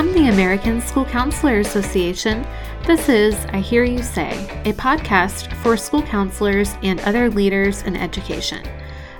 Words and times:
From 0.00 0.14
the 0.14 0.28
American 0.28 0.80
School 0.80 1.04
Counselor 1.04 1.58
Association, 1.58 2.46
this 2.86 3.10
is 3.10 3.34
I 3.52 3.60
Hear 3.60 3.84
You 3.84 4.02
Say, 4.02 4.30
a 4.64 4.72
podcast 4.72 5.54
for 5.56 5.76
school 5.76 6.00
counselors 6.00 6.74
and 6.82 7.00
other 7.00 7.28
leaders 7.28 7.82
in 7.82 7.98
education. 7.98 8.66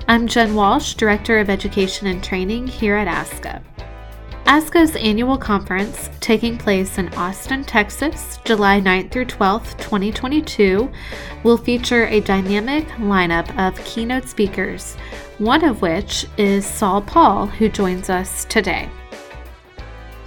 I'm 0.07 0.25
Jen 0.25 0.55
Walsh, 0.55 0.95
Director 0.95 1.37
of 1.37 1.51
Education 1.51 2.07
and 2.07 2.23
Training 2.23 2.65
here 2.65 2.95
at 2.95 3.07
ASCA. 3.07 3.61
ASCA's 4.45 4.95
annual 4.95 5.37
conference, 5.37 6.09
taking 6.19 6.57
place 6.57 6.97
in 6.97 7.13
Austin, 7.13 7.63
Texas, 7.63 8.39
July 8.43 8.81
9th 8.81 9.11
through 9.11 9.25
12th, 9.25 9.77
2022, 9.77 10.91
will 11.43 11.57
feature 11.57 12.07
a 12.07 12.21
dynamic 12.21 12.87
lineup 12.97 13.55
of 13.59 13.77
keynote 13.85 14.27
speakers, 14.27 14.95
one 15.37 15.63
of 15.63 15.83
which 15.83 16.25
is 16.37 16.65
SaulPaul, 16.65 17.51
who 17.51 17.69
joins 17.69 18.09
us 18.09 18.45
today. 18.45 18.89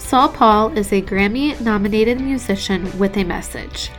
SaulPaul 0.05 0.77
is 0.77 0.93
a 0.93 1.01
Grammy 1.01 1.59
nominated 1.63 2.21
musician 2.21 2.99
with 2.99 3.17
a 3.17 3.25
message. 3.25 3.91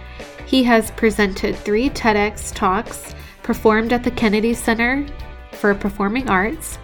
He 0.46 0.64
has 0.64 0.92
presented 0.92 1.56
three 1.56 1.90
TEDx 1.90 2.54
talks, 2.54 3.16
performed 3.42 3.92
at 3.92 4.04
the 4.04 4.12
Kennedy 4.12 4.54
Center 4.54 5.04
for 5.54 5.74
Performing 5.74 6.30
Arts, 6.30 6.78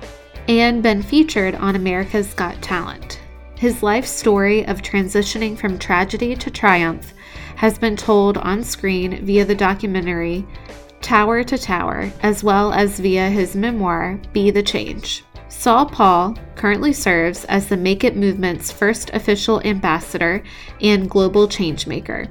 and 0.47 0.81
been 0.81 1.03
featured 1.03 1.53
on 1.53 1.75
America's 1.75 2.33
Got 2.33 2.59
Talent. 2.63 3.21
His 3.55 3.83
life 3.83 4.07
story 4.07 4.65
of 4.65 4.81
transitioning 4.81 5.55
from 5.55 5.77
tragedy 5.77 6.35
to 6.37 6.49
triumph 6.49 7.13
has 7.57 7.77
been 7.77 7.95
told 7.95 8.39
on 8.39 8.63
screen 8.63 9.23
via 9.23 9.45
the 9.45 9.53
documentary 9.53 10.43
Tower 11.01 11.43
to 11.43 11.59
Tower, 11.59 12.11
as 12.23 12.43
well 12.43 12.73
as 12.73 12.99
via 12.99 13.29
his 13.29 13.55
memoir, 13.55 14.19
Be 14.33 14.49
the 14.49 14.63
Change. 14.63 15.23
SaulPaul 15.51 16.39
currently 16.55 16.93
serves 16.93 17.43
as 17.45 17.67
the 17.67 17.77
Make 17.77 18.03
It 18.03 18.15
Movement's 18.15 18.71
first 18.71 19.11
official 19.11 19.61
ambassador 19.61 20.41
and 20.79 21.09
global 21.09 21.47
changemaker. 21.47 22.27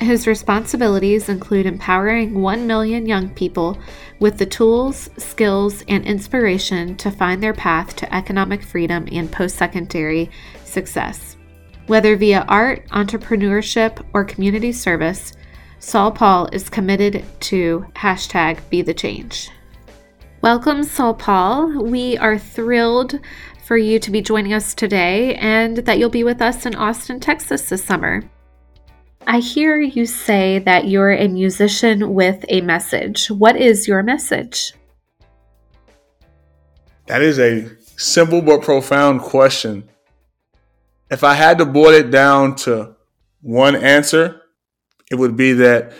His 0.00 0.26
responsibilities 0.26 1.28
include 1.28 1.66
empowering 1.66 2.40
1 2.40 2.66
million 2.66 3.04
young 3.06 3.28
people 3.30 3.76
with 4.20 4.38
the 4.38 4.46
tools, 4.46 5.10
skills, 5.18 5.82
and 5.88 6.06
inspiration 6.06 6.96
to 6.98 7.10
find 7.10 7.42
their 7.42 7.52
path 7.52 7.96
to 7.96 8.14
economic 8.14 8.62
freedom 8.62 9.06
and 9.12 9.30
post 9.30 9.56
secondary 9.56 10.30
success. 10.64 11.36
Whether 11.86 12.16
via 12.16 12.46
art, 12.48 12.88
entrepreneurship, 12.90 14.02
or 14.14 14.24
community 14.24 14.72
service, 14.72 15.34
SaulPaul 15.80 16.54
is 16.54 16.70
committed 16.70 17.24
to 17.40 17.84
hashtag 17.96 18.60
be 18.70 18.80
the 18.80 18.94
change. 18.94 19.50
Welcome, 20.42 20.80
SaulPaul. 20.80 21.90
We 21.90 22.16
are 22.16 22.38
thrilled 22.38 23.20
for 23.62 23.76
you 23.76 23.98
to 23.98 24.10
be 24.10 24.22
joining 24.22 24.54
us 24.54 24.74
today 24.74 25.34
and 25.34 25.76
that 25.76 25.98
you'll 25.98 26.08
be 26.08 26.24
with 26.24 26.40
us 26.40 26.64
in 26.64 26.74
Austin, 26.74 27.20
Texas 27.20 27.68
this 27.68 27.84
summer. 27.84 28.22
I 29.26 29.40
hear 29.40 29.78
you 29.78 30.06
say 30.06 30.58
that 30.60 30.88
you're 30.88 31.12
a 31.12 31.28
musician 31.28 32.14
with 32.14 32.42
a 32.48 32.62
message. 32.62 33.30
What 33.30 33.54
is 33.56 33.86
your 33.86 34.02
message? 34.02 34.72
That 37.04 37.20
is 37.20 37.38
a 37.38 37.68
simple 37.98 38.40
but 38.40 38.62
profound 38.62 39.20
question. 39.20 39.90
If 41.10 41.22
I 41.22 41.34
had 41.34 41.58
to 41.58 41.66
boil 41.66 41.92
it 41.92 42.10
down 42.10 42.56
to 42.56 42.96
one 43.42 43.76
answer, 43.76 44.40
it 45.10 45.16
would 45.16 45.36
be 45.36 45.52
that 45.52 45.92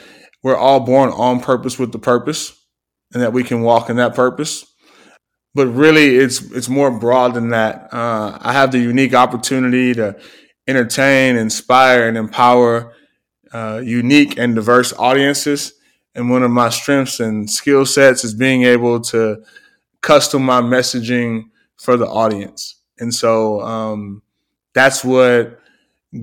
we're 0.42 0.56
all 0.56 0.80
born 0.80 1.10
on 1.10 1.40
purpose 1.40 1.78
with 1.78 1.92
the 1.92 1.98
purpose 1.98 2.56
and 3.12 3.22
that 3.22 3.32
we 3.32 3.44
can 3.44 3.62
walk 3.62 3.90
in 3.90 3.96
that 3.96 4.14
purpose. 4.14 4.66
But 5.54 5.66
really, 5.68 6.16
it's 6.16 6.40
it's 6.52 6.68
more 6.68 6.90
broad 6.90 7.34
than 7.34 7.50
that. 7.50 7.92
Uh, 7.92 8.38
I 8.40 8.52
have 8.52 8.70
the 8.70 8.78
unique 8.78 9.14
opportunity 9.14 9.94
to 9.94 10.16
entertain, 10.68 11.36
inspire, 11.36 12.06
and 12.06 12.16
empower 12.16 12.94
uh, 13.52 13.80
unique 13.84 14.38
and 14.38 14.54
diverse 14.54 14.92
audiences. 14.92 15.74
And 16.14 16.30
one 16.30 16.42
of 16.42 16.50
my 16.50 16.68
strengths 16.70 17.20
and 17.20 17.50
skill 17.50 17.86
sets 17.86 18.24
is 18.24 18.34
being 18.34 18.62
able 18.64 19.00
to 19.00 19.42
custom 20.02 20.44
my 20.44 20.60
messaging 20.60 21.50
for 21.76 21.96
the 21.96 22.06
audience. 22.06 22.76
And 22.98 23.14
so 23.14 23.60
um, 23.62 24.22
that's 24.74 25.04
what 25.04 25.58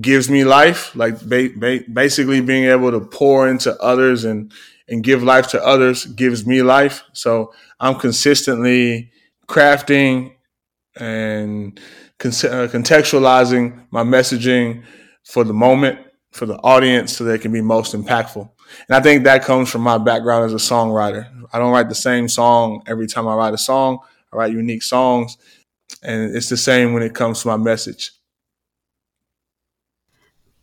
gives 0.00 0.28
me 0.30 0.44
life, 0.44 0.94
like 0.94 1.20
ba- 1.20 1.50
ba- 1.56 1.84
basically 1.92 2.40
being 2.40 2.64
able 2.64 2.90
to 2.90 3.00
pour 3.00 3.48
into 3.48 3.76
others 3.80 4.24
and 4.24 4.52
and 4.88 5.04
give 5.04 5.22
life 5.22 5.48
to 5.48 5.64
others 5.64 6.06
gives 6.06 6.46
me 6.46 6.62
life. 6.62 7.02
So 7.12 7.52
I'm 7.80 7.96
consistently 7.96 9.10
crafting 9.46 10.32
and 10.96 11.78
con- 12.18 12.30
uh, 12.30 12.68
contextualizing 12.68 13.86
my 13.90 14.02
messaging 14.02 14.84
for 15.24 15.44
the 15.44 15.52
moment, 15.52 15.98
for 16.32 16.46
the 16.46 16.56
audience, 16.56 17.16
so 17.16 17.24
that 17.24 17.34
it 17.34 17.42
can 17.42 17.52
be 17.52 17.60
most 17.60 17.94
impactful. 17.94 18.48
And 18.88 18.96
I 18.96 19.00
think 19.00 19.24
that 19.24 19.44
comes 19.44 19.70
from 19.70 19.82
my 19.82 19.98
background 19.98 20.44
as 20.44 20.52
a 20.52 20.56
songwriter. 20.56 21.30
I 21.52 21.58
don't 21.58 21.72
write 21.72 21.88
the 21.88 21.94
same 21.94 22.28
song 22.28 22.82
every 22.86 23.06
time 23.06 23.26
I 23.28 23.34
write 23.34 23.54
a 23.54 23.58
song. 23.58 23.98
I 24.32 24.36
write 24.36 24.52
unique 24.52 24.82
songs, 24.82 25.38
and 26.02 26.34
it's 26.36 26.48
the 26.48 26.56
same 26.56 26.92
when 26.92 27.02
it 27.02 27.14
comes 27.14 27.42
to 27.42 27.48
my 27.48 27.56
message. 27.56 28.12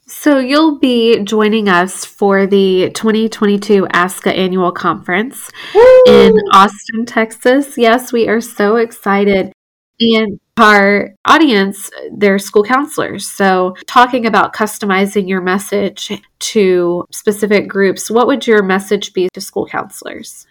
So, 0.08 0.38
you'll 0.38 0.78
be 0.78 1.24
joining 1.24 1.68
us 1.68 2.06
for 2.06 2.46
the 2.46 2.92
2022 2.94 3.88
ASCA 3.88 4.38
annual 4.38 4.72
conference 4.72 5.50
Woo! 5.74 6.04
in 6.06 6.32
Austin, 6.54 7.08
Texas. 7.08 7.76
Yes, 7.76 8.14
we 8.14 8.28
are 8.28 8.40
so 8.40 8.76
excited. 8.76 9.52
And 10.00 10.40
our 10.58 11.16
audience, 11.26 11.90
they're 12.16 12.38
school 12.38 12.64
counselors. 12.64 13.28
So, 13.28 13.76
talking 13.88 14.28
about 14.28 14.54
customizing 14.54 15.28
your 15.28 15.42
message 15.42 16.12
to 16.38 17.06
specific 17.12 17.68
groups, 17.68 18.12
what 18.12 18.28
would 18.28 18.46
your 18.46 18.62
message 18.62 19.12
be 19.12 19.28
to 19.34 19.42
school 19.42 19.66
counselors? 19.66 20.46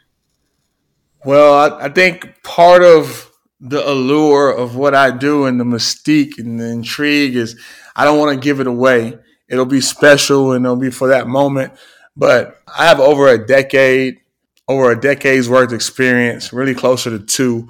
Well, 1.25 1.55
I, 1.55 1.85
I 1.85 1.89
think 1.91 2.43
part 2.43 2.83
of 2.83 3.31
the 3.61 3.89
allure 3.89 4.51
of 4.51 4.75
what 4.75 4.97
I 4.97 5.13
do 5.13 5.45
and 5.45 5.61
the 5.61 5.65
mystique 5.65 6.39
and 6.39 6.59
the 6.59 6.71
intrigue 6.71 7.37
is 7.37 7.57
I 7.95 8.05
don't 8.05 8.19
want 8.19 8.35
to 8.35 8.45
give 8.45 8.59
it 8.59 8.67
away 8.67 9.21
it'll 9.49 9.67
be 9.67 9.81
special 9.81 10.53
and 10.53 10.65
it'll 10.65 10.77
be 10.77 10.91
for 10.91 11.09
that 11.09 11.27
moment. 11.27 11.73
But 12.17 12.61
I 12.67 12.87
have 12.87 13.01
over 13.01 13.29
a 13.29 13.45
decade, 13.45 14.21
over 14.69 14.91
a 14.91 15.01
decade's 15.01 15.49
worth 15.49 15.69
of 15.69 15.75
experience, 15.75 16.53
really 16.53 16.75
closer 16.75 17.11
to 17.11 17.25
two, 17.25 17.69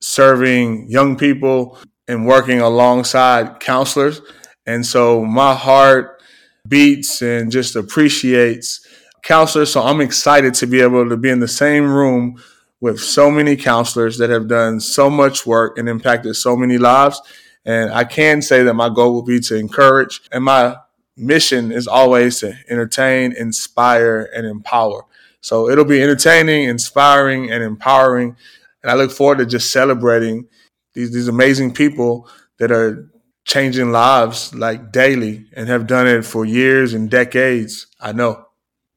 serving 0.00 0.90
young 0.90 1.16
people 1.16 1.78
and 2.08 2.26
working 2.26 2.60
alongside 2.60 3.60
counselors. 3.60 4.20
And 4.66 4.84
so 4.84 5.24
my 5.24 5.54
heart 5.54 6.22
beats 6.66 7.22
and 7.22 7.50
just 7.50 7.76
appreciates 7.76 8.86
counselors. 9.22 9.72
So 9.72 9.82
I'm 9.82 10.00
excited 10.00 10.54
to 10.54 10.66
be 10.66 10.80
able 10.80 11.08
to 11.08 11.16
be 11.16 11.30
in 11.30 11.40
the 11.40 11.48
same 11.48 11.90
room 11.90 12.42
with 12.80 13.00
so 13.00 13.30
many 13.30 13.56
counselors 13.56 14.18
that 14.18 14.30
have 14.30 14.48
done 14.48 14.80
so 14.80 15.10
much 15.10 15.46
work 15.46 15.76
and 15.78 15.88
impacted 15.88 16.34
so 16.36 16.56
many 16.56 16.78
lives. 16.78 17.20
And 17.64 17.92
I 17.92 18.04
can 18.04 18.40
say 18.40 18.62
that 18.62 18.74
my 18.74 18.88
goal 18.88 19.12
will 19.12 19.22
be 19.22 19.40
to 19.40 19.56
encourage 19.56 20.22
and 20.32 20.44
my 20.44 20.76
mission 21.20 21.70
is 21.70 21.86
always 21.86 22.40
to 22.40 22.56
entertain, 22.68 23.32
inspire, 23.32 24.28
and 24.34 24.46
empower. 24.46 25.04
So 25.40 25.68
it'll 25.70 25.84
be 25.84 26.02
entertaining, 26.02 26.68
inspiring, 26.68 27.50
and 27.50 27.62
empowering. 27.62 28.36
And 28.82 28.90
I 28.90 28.94
look 28.94 29.10
forward 29.10 29.38
to 29.38 29.46
just 29.46 29.72
celebrating 29.72 30.48
these, 30.94 31.12
these 31.12 31.28
amazing 31.28 31.74
people 31.74 32.28
that 32.58 32.70
are 32.72 33.10
changing 33.44 33.90
lives 33.90 34.54
like 34.54 34.92
daily 34.92 35.46
and 35.54 35.68
have 35.68 35.86
done 35.86 36.06
it 36.06 36.24
for 36.24 36.44
years 36.44 36.94
and 36.94 37.10
decades. 37.10 37.86
I 38.00 38.12
know. 38.12 38.46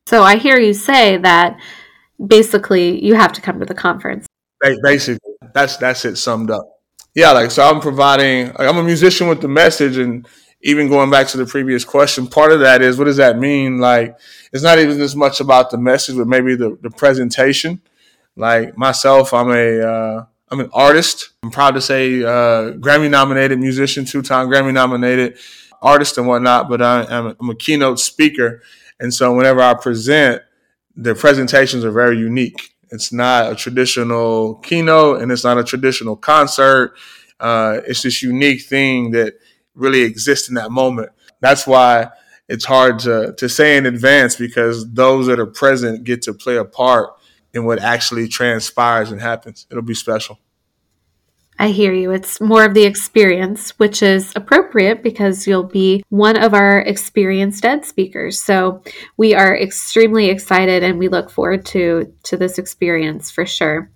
So 0.08 0.22
I 0.24 0.38
hear 0.38 0.60
you 0.60 0.74
say 0.74 1.18
that 1.18 1.58
basically 2.26 3.04
you 3.04 3.16
have 3.16 3.34
to 3.34 3.42
come 3.42 3.60
to 3.60 3.66
the 3.66 3.74
conference. 3.74 4.28
Basically, 4.82 5.20
that's 5.54 5.78
that's 5.78 6.06
it 6.06 6.18
summed 6.18 6.50
up. 6.50 6.82
Yeah, 7.16 7.32
like 7.32 7.52
so 7.52 7.64
I'm 7.64 7.80
providing 7.80 8.48
like, 8.48 8.68
I'm 8.68 8.78
a 8.78 8.84
musician 8.84 9.28
with 9.28 9.42
the 9.42 9.48
message 9.48 9.98
and 9.98 10.28
even 10.64 10.88
going 10.88 11.12
back 11.12 11.28
to 11.28 11.38
the 11.38 11.46
previous 11.46 11.84
question, 11.84 12.26
part 12.26 12.54
of 12.54 12.62
that 12.62 12.82
is 12.82 12.98
what 12.98 13.06
does 13.06 13.18
that 13.18 13.38
mean? 13.38 13.80
Like, 13.80 14.18
it's 14.54 14.64
not 14.64 14.80
even 14.80 15.00
as 15.02 15.16
much 15.16 15.42
about 15.42 15.70
the 15.70 15.78
message, 15.78 16.16
but 16.16 16.28
maybe 16.28 16.56
the, 16.56 16.78
the 16.82 16.90
presentation. 16.90 17.82
Like 18.36 18.78
myself, 18.78 19.34
I'm 19.34 19.52
a 19.52 19.80
uh, 19.80 20.26
I'm 20.50 20.60
an 20.62 20.70
artist. 20.74 21.32
I'm 21.44 21.52
proud 21.52 21.72
to 21.72 21.82
say 21.82 22.24
uh, 22.24 22.74
Grammy 22.80 23.10
nominated 23.10 23.60
musician, 23.60 24.06
two 24.06 24.22
time 24.22 24.48
Grammy 24.48 24.74
nominated 24.74 25.38
artist 25.82 26.18
and 26.18 26.28
whatnot. 26.28 26.70
But 26.70 26.82
I, 26.82 27.04
am 27.10 27.36
I'm 27.40 27.50
a 27.50 27.56
keynote 27.56 28.00
speaker, 28.00 28.64
and 29.00 29.14
so 29.14 29.36
whenever 29.36 29.62
I 29.62 29.76
present, 29.76 30.42
the 30.96 31.14
presentations 31.14 31.84
are 31.84 31.92
very 31.92 32.18
unique. 32.18 32.72
It's 32.90 33.12
not 33.12 33.52
a 33.52 33.56
traditional 33.56 34.56
keynote, 34.56 35.22
and 35.22 35.32
it's 35.32 35.44
not 35.44 35.58
a 35.58 35.64
traditional 35.64 36.16
concert. 36.16 36.96
Uh, 37.40 37.82
it's 37.86 38.04
this 38.04 38.24
unique 38.24 38.64
thing 38.64 39.12
that 39.12 39.34
really 39.76 40.02
exist 40.02 40.50
in 40.50 40.56
that 40.56 40.72
moment. 40.72 41.10
That's 41.40 41.68
why 41.68 42.10
it's 42.48 42.66
hard 42.66 43.00
to, 43.00 43.34
to 43.38 43.50
say 43.50 43.78
in 43.78 43.86
advance 43.86 44.36
because 44.36 44.92
those 44.92 45.28
that 45.28 45.40
are 45.40 45.46
present 45.46 46.04
get 46.04 46.22
to 46.24 46.34
play 46.34 46.58
a 46.58 46.66
part 46.66 47.14
in 47.54 47.66
what 47.66 47.80
actually 47.80 48.28
transpires 48.28 49.12
and 49.12 49.22
happens. 49.22 49.68
It'll 49.70 49.84
be 49.84 49.94
special. 49.94 50.40
I 51.60 51.68
hear 51.68 51.94
you. 51.94 52.12
It's 52.12 52.42
more 52.42 52.66
of 52.66 52.74
the 52.74 52.84
experience, 52.84 53.72
which 53.78 54.02
is 54.02 54.34
appropriate 54.36 55.04
because 55.04 55.48
you'll 55.48 55.64
be 55.64 56.04
one 56.10 56.36
of 56.36 56.54
our 56.54 56.84
eXperiencED 56.84 57.86
speakers. 57.86 58.42
So 58.42 58.82
we 59.18 59.36
are 59.36 59.56
extremely 59.56 60.30
excited 60.30 60.84
and 60.84 60.98
we 60.98 61.10
look 61.10 61.30
forward 61.30 61.66
to, 61.68 62.12
to 62.24 62.38
this 62.38 62.58
experience 62.58 63.30
for 63.30 63.46
sure. 63.46 63.92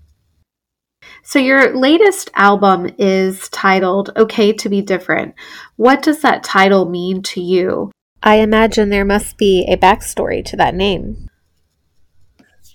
So, 1.28 1.40
your 1.40 1.76
latest 1.76 2.30
album 2.36 2.90
is 2.98 3.50
titled 3.50 4.12
Okay 4.16 4.54
to 4.54 4.70
Be 4.70 4.82
Different. 4.82 5.36
What 5.76 6.02
does 6.02 6.22
that 6.22 6.42
title 6.42 6.90
mean 6.90 7.22
to 7.24 7.42
you? 7.42 7.92
I 8.24 8.36
imagine 8.36 8.88
there 8.88 9.04
must 9.04 9.38
be 9.38 9.66
a 9.68 9.76
backstory 9.76 10.46
to 10.46 10.56
that 10.56 10.74
name. 10.74 11.28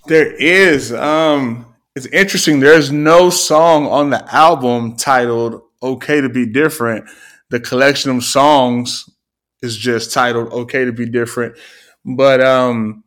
There 0.06 0.30
is. 0.34 0.92
Um, 0.92 1.74
it's 1.96 2.04
interesting. 2.08 2.60
There's 2.60 2.92
no 2.92 3.30
song 3.30 3.86
on 3.86 4.10
the 4.10 4.22
album 4.34 4.96
titled 4.96 5.62
"Okay 5.82 6.20
to 6.20 6.28
Be 6.28 6.44
Different." 6.44 7.08
The 7.48 7.58
collection 7.58 8.10
of 8.10 8.22
songs 8.22 9.08
is 9.62 9.78
just 9.78 10.12
titled 10.12 10.52
"Okay 10.52 10.84
to 10.84 10.92
Be 10.92 11.06
Different," 11.06 11.56
but 12.04 12.42
um, 12.42 13.02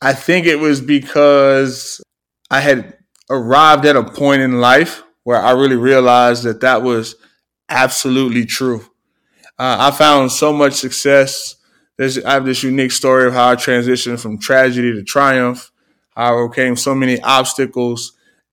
I 0.00 0.14
think 0.14 0.46
it 0.46 0.58
was 0.58 0.80
because 0.80 2.02
I 2.50 2.58
had 2.58 2.98
arrived 3.32 3.84
at 3.86 3.96
a 3.96 4.04
point 4.04 4.42
in 4.42 4.60
life 4.60 5.02
where 5.24 5.40
I 5.40 5.52
really 5.52 5.76
realized 5.76 6.42
that 6.44 6.60
that 6.60 6.82
was 6.82 7.16
absolutely 7.68 8.44
true. 8.44 8.80
Uh, 9.58 9.76
I 9.78 9.90
found 9.90 10.32
so 10.32 10.52
much 10.52 10.74
success. 10.74 11.56
There's, 11.96 12.22
I 12.24 12.32
have 12.32 12.44
this 12.44 12.62
unique 12.62 12.92
story 12.92 13.26
of 13.26 13.34
how 13.34 13.50
I 13.50 13.56
transitioned 13.56 14.20
from 14.20 14.38
tragedy 14.38 14.92
to 14.92 15.02
triumph 15.02 15.72
how 16.14 16.24
I 16.24 16.36
overcame 16.36 16.76
so 16.76 16.94
many 16.94 17.20
obstacles. 17.22 18.12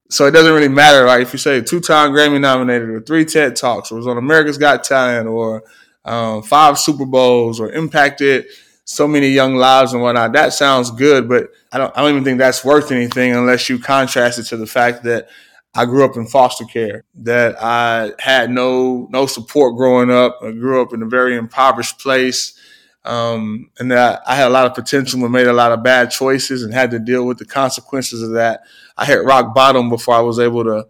So 0.10 0.26
it 0.26 0.32
doesn't 0.32 0.54
really 0.54 0.70
matter, 0.70 1.04
right? 1.04 1.22
If 1.22 1.34
you 1.34 1.40
say 1.40 1.62
two 1.62 1.80
time 1.80 2.12
Grammy 2.12 2.40
nominated 2.40 2.90
or 2.90 3.02
three 3.02 3.26
TED 3.26 3.56
Talks 3.56 3.92
or 3.92 3.96
was 3.96 4.08
on 4.08 4.18
America's 4.18 4.58
Got 4.58 4.84
Talent 4.84 5.28
or 5.28 5.64
um, 6.06 6.42
five 6.42 6.80
Super 6.80 7.06
Bowls 7.06 7.60
or 7.60 7.72
impacted 7.72 8.46
so 8.90 9.08
many 9.08 9.30
young 9.30 9.56
lives 9.56 9.94
and 9.94 10.02
whatnot, 10.02 10.34
that 10.34 10.52
sounds 10.52 10.90
good, 10.90 11.30
but 11.30 11.50
I 11.72 11.78
don't, 11.78 11.96
I 11.96 12.02
don't 12.02 12.10
even 12.10 12.24
think 12.24 12.40
that's 12.40 12.66
worth 12.66 12.92
anything 12.92 13.34
unless 13.34 13.70
you 13.70 13.78
contrast 13.78 14.40
it 14.40 14.46
to 14.46 14.58
the 14.58 14.66
fact 14.66 15.04
that 15.04 15.30
I 15.76 15.86
grew 15.86 16.04
up 16.04 16.16
in 16.16 16.26
foster 16.26 16.66
care, 16.66 17.04
that 17.20 17.62
I 17.62 18.14
had 18.18 18.50
no 18.50 19.08
no 19.12 19.28
support 19.28 19.78
growing 19.78 20.10
up. 20.10 20.40
I 20.42 20.52
grew 20.54 20.82
up 20.82 20.92
in 20.92 21.04
a 21.04 21.06
very 21.06 21.38
impoverished 21.38 22.00
place 22.00 22.60
um, 23.06 23.70
and 23.78 23.92
that 23.92 24.24
I 24.26 24.36
had 24.36 24.48
a 24.48 24.50
lot 24.50 24.66
of 24.66 24.74
potential 24.74 25.24
and 25.24 25.32
made 25.32 25.46
a 25.46 25.54
lot 25.54 25.72
of 25.72 25.84
bad 25.84 26.10
choices 26.10 26.64
and 26.64 26.74
had 26.74 26.90
to 26.90 26.98
deal 26.98 27.28
with 27.28 27.38
the 27.38 27.46
consequences 27.46 28.24
of 28.24 28.32
that. 28.32 28.62
I 28.98 29.06
hit 29.06 29.24
rock 29.24 29.54
bottom 29.54 29.90
before 29.90 30.16
I 30.16 30.22
was 30.22 30.40
able 30.40 30.64
to 30.64 30.78
uh, 30.78 30.84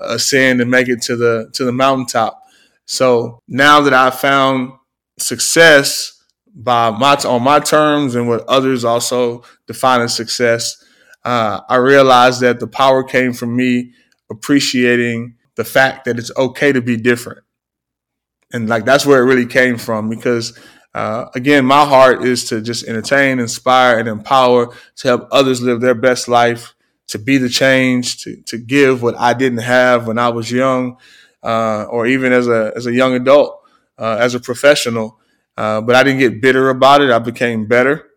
ascend 0.00 0.60
and 0.60 0.70
make 0.70 0.88
it 0.88 1.02
to 1.02 1.16
the 1.16 1.50
to 1.54 1.64
the 1.64 1.72
mountaintop. 1.72 2.40
So 2.86 3.42
now 3.48 3.80
that 3.80 3.92
I've 3.92 4.20
found 4.20 4.74
success 5.18 6.19
by 6.54 6.90
my 6.90 7.14
on 7.14 7.42
my 7.42 7.60
terms 7.60 8.14
and 8.14 8.28
what 8.28 8.44
others 8.46 8.84
also 8.84 9.42
define 9.66 10.00
as 10.00 10.14
success, 10.14 10.82
uh, 11.24 11.60
I 11.68 11.76
realized 11.76 12.40
that 12.40 12.60
the 12.60 12.66
power 12.66 13.04
came 13.04 13.32
from 13.32 13.56
me 13.56 13.92
appreciating 14.30 15.36
the 15.56 15.64
fact 15.64 16.04
that 16.04 16.18
it's 16.18 16.30
okay 16.36 16.72
to 16.72 16.80
be 16.80 16.96
different, 16.96 17.44
and 18.52 18.68
like 18.68 18.84
that's 18.84 19.06
where 19.06 19.22
it 19.22 19.26
really 19.26 19.46
came 19.46 19.78
from 19.78 20.08
because 20.08 20.58
uh, 20.94 21.26
again, 21.34 21.64
my 21.64 21.84
heart 21.84 22.24
is 22.24 22.44
to 22.46 22.60
just 22.60 22.86
entertain, 22.86 23.38
inspire, 23.38 23.98
and 23.98 24.08
empower 24.08 24.74
to 24.96 25.08
help 25.08 25.28
others 25.30 25.62
live 25.62 25.80
their 25.80 25.94
best 25.94 26.26
life, 26.26 26.74
to 27.08 27.18
be 27.18 27.38
the 27.38 27.48
change, 27.48 28.22
to, 28.24 28.42
to 28.42 28.58
give 28.58 29.02
what 29.02 29.16
I 29.18 29.34
didn't 29.34 29.58
have 29.58 30.06
when 30.06 30.18
I 30.18 30.30
was 30.30 30.50
young, 30.50 30.98
uh, 31.42 31.84
or 31.84 32.06
even 32.06 32.32
as 32.32 32.48
a, 32.48 32.72
as 32.74 32.86
a 32.86 32.92
young 32.92 33.14
adult, 33.14 33.60
uh, 33.98 34.16
as 34.20 34.34
a 34.34 34.40
professional. 34.40 35.19
Uh, 35.60 35.78
but 35.82 35.94
I 35.94 36.02
didn't 36.02 36.20
get 36.20 36.40
bitter 36.40 36.70
about 36.70 37.02
it. 37.02 37.10
I 37.10 37.18
became 37.18 37.66
better. 37.66 38.08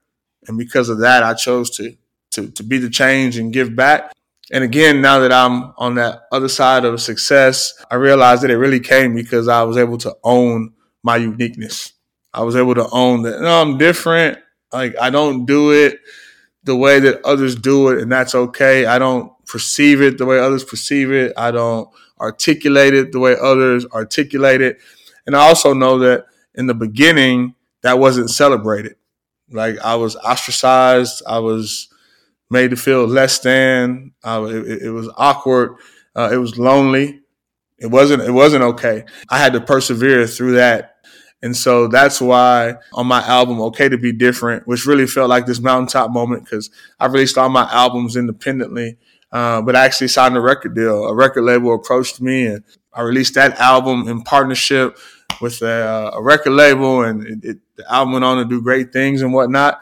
And 0.48 0.58
because 0.58 0.88
of 0.88 1.00
that, 1.00 1.24
I 1.24 1.34
chose 1.34 1.70
to, 1.72 1.94
to, 2.32 2.50
to 2.52 2.64
be 2.64 2.78
the 2.78 2.90
change 2.90 3.38
and 3.38 3.52
give 3.52 3.76
back. 3.76 4.14
And 4.50 4.64
again, 4.64 5.02
now 5.02 5.20
that 5.20 5.34
I'm 5.34 5.74
on 5.78 5.96
that 5.96 6.22
other 6.32 6.48
side 6.48 6.86
of 6.86 7.02
success, 7.02 7.74
I 7.92 7.96
realized 7.96 8.44
that 8.44 8.50
it 8.52 8.58
really 8.58 8.80
came 8.80 9.14
because 9.14 9.50
I 9.50 9.64
was 9.64 9.76
able 9.76 9.98
to 9.98 10.16
own 10.24 10.72
my 11.04 11.18
uniqueness. 11.18 11.92
I 12.34 12.44
was 12.44 12.56
able 12.56 12.76
to 12.76 12.88
own 12.94 13.24
that. 13.24 13.42
No, 13.42 13.62
I'm 13.62 13.78
different. 13.78 14.38
Like 14.72 14.96
I 14.98 15.10
don't 15.10 15.46
do 15.46 15.74
it 15.74 16.00
the 16.64 16.78
way 16.78 17.02
that 17.02 17.26
others 17.26 17.56
do 17.56 17.90
it, 17.90 18.02
and 18.02 18.10
that's 18.10 18.36
okay. 18.36 18.86
I 18.86 18.98
don't 19.00 19.34
perceive 19.46 20.02
it 20.02 20.18
the 20.18 20.26
way 20.26 20.40
others 20.40 20.64
perceive 20.64 21.12
it. 21.12 21.34
I 21.36 21.52
don't 21.52 21.90
articulate 22.22 22.94
it 22.94 23.12
the 23.12 23.20
way 23.20 23.36
others 23.36 23.86
articulate 23.88 24.62
it. 24.62 24.80
And 25.28 25.36
I 25.36 25.42
also 25.42 25.74
know 25.74 26.00
that 26.00 26.28
in 26.56 26.68
the 26.68 26.74
beginning, 26.74 27.56
that 27.82 28.00
wasn't 28.00 28.30
celebrated. 28.30 28.96
Like 29.50 29.80
I 29.80 29.96
was 29.96 30.16
ostracized. 30.16 31.22
I 31.28 31.40
was 31.40 31.90
made 32.50 32.72
to 32.72 32.76
feel 32.76 33.06
less 33.06 33.40
than. 33.40 34.14
Uh, 34.24 34.46
it, 34.50 34.84
it, 34.84 34.92
was 34.92 35.10
awkward. 35.18 35.76
Uh, 36.16 36.30
it 36.32 36.38
was 36.38 36.58
lonely. 36.58 37.22
It 37.78 37.88
wasn't. 37.88 38.24
It 38.24 38.32
wasn't 38.32 38.64
okay. 38.64 39.06
I 39.30 39.38
had 39.38 39.54
to 39.54 39.62
persevere 39.62 40.28
through 40.28 40.54
that 40.54 40.94
and 41.44 41.56
so 41.56 41.90
that's 41.90 42.22
why 42.22 42.76
on 42.94 43.06
my 43.06 43.22
album, 43.22 43.62
Okay 43.62 43.90
to 43.90 43.98
Be 43.98 44.14
Different, 44.14 44.66
which 44.66 44.86
really 44.86 45.06
felt 45.06 45.30
like 45.30 45.46
this 45.46 45.60
mountaintop 45.60 46.10
moment 46.10 46.46
because 46.46 46.72
I 47.02 47.08
released 47.08 47.38
all 47.38 47.50
my 47.50 47.70
albums 47.70 48.16
independently, 48.16 48.98
uh, 49.30 49.62
but 49.62 49.76
I 49.76 49.84
actually 49.84 50.08
signed 50.08 50.38
a 50.38 50.42
record 50.42 50.74
deal. 50.74 51.04
A 51.04 51.14
record 51.14 51.42
label 51.42 51.76
approached 51.76 52.22
me 52.22 52.46
and 52.48 52.64
I 52.94 53.02
released 53.02 53.34
that 53.34 53.60
album 53.60 54.08
in 54.08 54.22
partnership 54.22 54.98
with 55.42 55.62
a, 55.62 55.72
uh, 55.72 56.12
a 56.16 56.22
record 56.22 56.52
label 56.52 57.04
and 57.04 57.26
it, 57.26 57.40
it, 57.44 57.58
the 57.76 57.94
album 57.94 58.14
went 58.14 58.26
on 58.26 58.38
to 58.38 58.46
do 58.46 58.62
great 58.62 58.94
things 58.94 59.22
and 59.22 59.34
whatnot. 59.34 59.80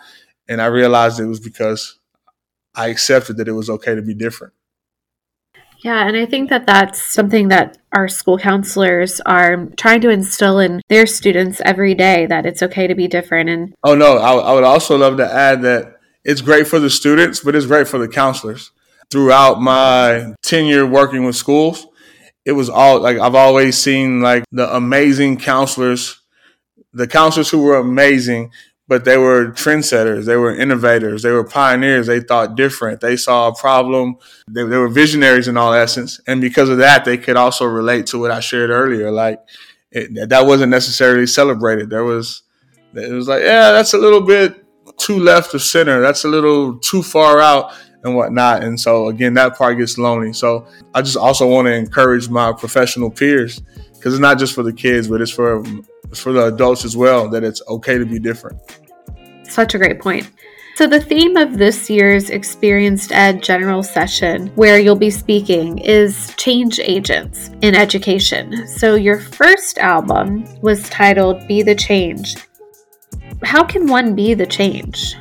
And 0.48 0.62
I 0.62 0.65
realized 0.68 1.19
it 1.19 1.25
was 1.25 1.39
because 1.39 2.00
I 2.75 2.88
accepted 2.88 3.38
that 3.38 3.48
it 3.48 3.53
was 3.53 3.69
okay 3.69 3.95
to 3.95 4.01
be 4.01 4.13
different. 4.13 4.53
Yeah, 5.83 6.07
and 6.07 6.15
I 6.15 6.27
think 6.27 6.50
that 6.50 6.68
that's 6.68 7.01
something 7.01 7.48
that 7.48 7.80
our 7.92 8.07
school 8.07 8.37
counselors 8.37 9.19
are 9.21 9.66
trying 9.78 10.02
to 10.02 10.09
instill 10.09 10.59
in 10.59 10.81
their 10.90 11.07
students 11.07 11.59
every 11.66 11.95
day 11.95 12.28
that 12.28 12.45
it's 12.45 12.61
okay 12.61 12.85
to 12.85 12.94
be 12.94 13.07
different. 13.07 13.49
And 13.49 13.73
oh 13.83 13.95
no, 13.95 14.18
I, 14.18 14.33
I 14.35 14.54
would 14.54 14.64
also 14.64 14.95
love 14.95 15.18
to 15.18 15.33
add 15.33 15.64
that 15.64 15.95
it's 16.23 16.42
great 16.42 16.68
for 16.68 16.80
the 16.80 16.90
students, 16.90 17.40
but 17.40 17.56
it's 17.56 17.66
great 17.66 17.87
for 17.87 17.97
the 17.97 18.07
counselors. 18.07 18.71
Throughout 19.09 19.59
my 19.59 20.35
tenure 20.44 20.85
working 20.85 21.26
with 21.26 21.35
schools, 21.35 21.87
it 22.45 22.54
was 22.54 22.69
all 22.69 23.00
like 23.00 23.18
I've 23.18 23.36
always 23.36 23.78
seen 23.78 24.21
like 24.21 24.44
the 24.52 24.74
amazing 24.76 25.38
counselors, 25.38 26.21
the 26.94 27.07
counselors 27.07 27.50
who 27.50 27.62
were 27.62 27.78
amazing 27.78 28.52
but 28.92 29.06
they 29.06 29.16
were 29.16 29.52
trendsetters. 29.52 30.26
They 30.26 30.36
were 30.36 30.54
innovators. 30.54 31.24
They 31.24 31.31
were 31.31 31.45
pioneers. 31.45 32.07
They 32.07 32.19
thought 32.19 32.57
different. 32.57 33.00
They 33.00 33.16
saw 33.16 33.48
a 33.48 33.56
problem. 33.56 34.18
They, 34.50 34.66
they, 34.66 34.76
were 34.76 34.90
visionaries 34.90 35.48
in 35.48 35.56
all 35.56 35.71
essence. 35.71 36.19
And 36.28 36.42
because 36.42 36.68
of 36.68 36.80
that, 36.80 37.06
they 37.06 37.18
could 37.18 37.38
also 37.38 37.64
relate 37.64 38.07
to 38.07 38.19
what 38.19 38.31
I 38.31 38.42
shared 38.42 38.69
earlier. 38.69 39.10
Like 39.10 39.40
it, 39.92 40.28
that 40.28 40.45
wasn't 40.45 40.71
necessarily 40.71 41.26
celebrated. 41.26 41.90
There 41.90 42.04
was, 42.04 42.44
it 42.94 43.14
was 43.14 43.30
like, 43.30 43.44
yeah, 43.44 43.71
that's 43.71 43.94
a 43.94 43.98
little 43.98 44.19
bit 44.19 44.62
too 44.98 45.19
left 45.19 45.54
of 45.54 45.62
center. 45.62 46.02
That's 46.02 46.26
a 46.26 46.28
little 46.28 46.78
too 46.80 47.02
far 47.02 47.40
out 47.40 47.74
and 48.04 48.16
whatnot. 48.16 48.64
And 48.64 48.80
so 48.80 49.08
again, 49.08 49.34
that 49.36 49.58
part 49.58 49.78
gets 49.78 49.98
lonely. 49.98 50.34
So 50.34 50.68
I 50.94 51.02
just 51.02 51.18
also 51.18 51.48
want 51.48 51.68
to 51.68 51.74
encourage 51.74 52.30
my 52.30 52.52
professional 52.52 53.10
peers 53.10 53.62
because 53.94 54.14
it's 54.14 54.22
not 54.22 54.40
just 54.40 54.56
for 54.56 54.64
the 54.64 54.74
kids, 54.74 55.08
but 55.08 55.22
it's 55.22 55.31
for 55.31 55.64
for 56.14 56.34
the 56.34 56.46
adults 56.46 56.84
as 56.84 56.98
well 56.98 57.30
that 57.30 57.44
it's 57.44 57.62
okay 57.68 57.98
to 57.98 58.06
be 58.06 58.20
different. 58.20 58.60
Such 59.44 59.76
a 59.76 59.78
great 59.78 60.00
point. 60.02 60.30
So, 60.76 60.88
the 60.88 61.02
theme 61.02 61.36
of 61.36 61.58
this 61.58 61.90
year's 61.90 62.30
eXperiencED 62.30 63.44
General 63.44 63.84
Session, 63.84 64.48
where 64.56 64.80
you'll 64.80 64.96
be 64.96 65.10
speaking, 65.10 65.78
is 65.80 66.34
change 66.38 66.80
agents 66.80 67.52
in 67.62 67.76
education. 67.76 68.68
So, 68.68 68.96
your 68.96 69.20
first 69.20 69.78
album 69.78 70.46
was 70.62 70.90
titled 70.90 71.46
Be 71.48 71.62
the 71.62 71.76
Change. 71.76 72.36
How 73.44 73.64
can 73.64 73.88
one 73.88 74.16
be 74.16 74.34
the 74.34 74.48
change? 74.48 75.16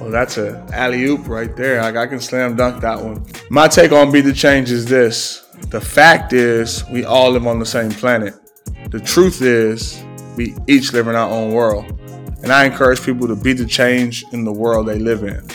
Well, 0.00 0.10
that's 0.10 0.38
a 0.38 0.66
alley 0.72 1.04
oop 1.04 1.28
right 1.28 1.54
there. 1.54 1.82
Like 1.82 1.96
I 1.96 2.06
can 2.06 2.20
slam 2.20 2.56
dunk 2.56 2.80
that 2.80 3.00
one. 3.00 3.24
My 3.50 3.68
take 3.68 3.92
on 3.92 4.10
Be 4.10 4.22
the 4.22 4.32
Change 4.32 4.70
is 4.70 4.86
this: 4.86 5.46
the 5.68 5.80
fact 5.80 6.32
is, 6.32 6.84
we 6.88 7.04
all 7.04 7.30
live 7.30 7.46
on 7.46 7.58
the 7.58 7.66
same 7.66 7.90
planet. 7.90 8.34
The 8.90 8.98
truth 8.98 9.42
is, 9.42 10.02
we 10.36 10.56
each 10.66 10.92
live 10.92 11.06
in 11.06 11.14
our 11.14 11.30
own 11.30 11.52
world. 11.52 11.84
And 12.42 12.50
I 12.50 12.64
encourage 12.64 13.02
people 13.02 13.28
to 13.28 13.36
be 13.36 13.52
the 13.52 13.66
change 13.66 14.24
in 14.32 14.44
the 14.44 14.52
world 14.52 14.88
they 14.88 14.98
live 14.98 15.22
in. 15.22 15.46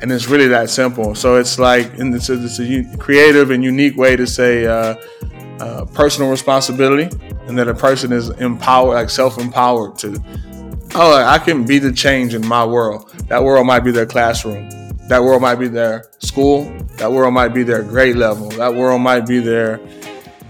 And 0.00 0.12
it's 0.12 0.28
really 0.28 0.46
that 0.46 0.70
simple. 0.70 1.16
So 1.16 1.36
it's 1.36 1.58
like, 1.58 1.98
and 1.98 2.14
it's 2.14 2.28
a, 2.28 2.44
it's 2.44 2.60
a 2.60 2.96
creative 2.98 3.50
and 3.50 3.64
unique 3.64 3.96
way 3.96 4.14
to 4.14 4.26
say 4.28 4.66
uh, 4.66 4.94
uh, 5.58 5.84
personal 5.86 6.30
responsibility, 6.30 7.08
and 7.48 7.58
that 7.58 7.66
a 7.66 7.74
person 7.74 8.12
is 8.12 8.30
empowered, 8.30 8.94
like 8.94 9.10
self-empowered 9.10 9.98
to, 9.98 10.22
oh, 10.94 11.16
I 11.16 11.38
can 11.38 11.64
be 11.64 11.80
the 11.80 11.92
change 11.92 12.34
in 12.34 12.46
my 12.46 12.64
world. 12.64 13.12
That 13.28 13.42
world 13.42 13.66
might 13.66 13.80
be 13.80 13.90
their 13.90 14.06
classroom. 14.06 14.68
That 15.08 15.22
world 15.22 15.42
might 15.42 15.56
be 15.56 15.66
their 15.66 16.06
school. 16.18 16.64
That 16.98 17.10
world 17.10 17.34
might 17.34 17.48
be 17.48 17.64
their 17.64 17.82
grade 17.82 18.16
level. 18.16 18.50
That 18.50 18.74
world 18.74 19.00
might 19.00 19.26
be 19.26 19.40
their 19.40 19.80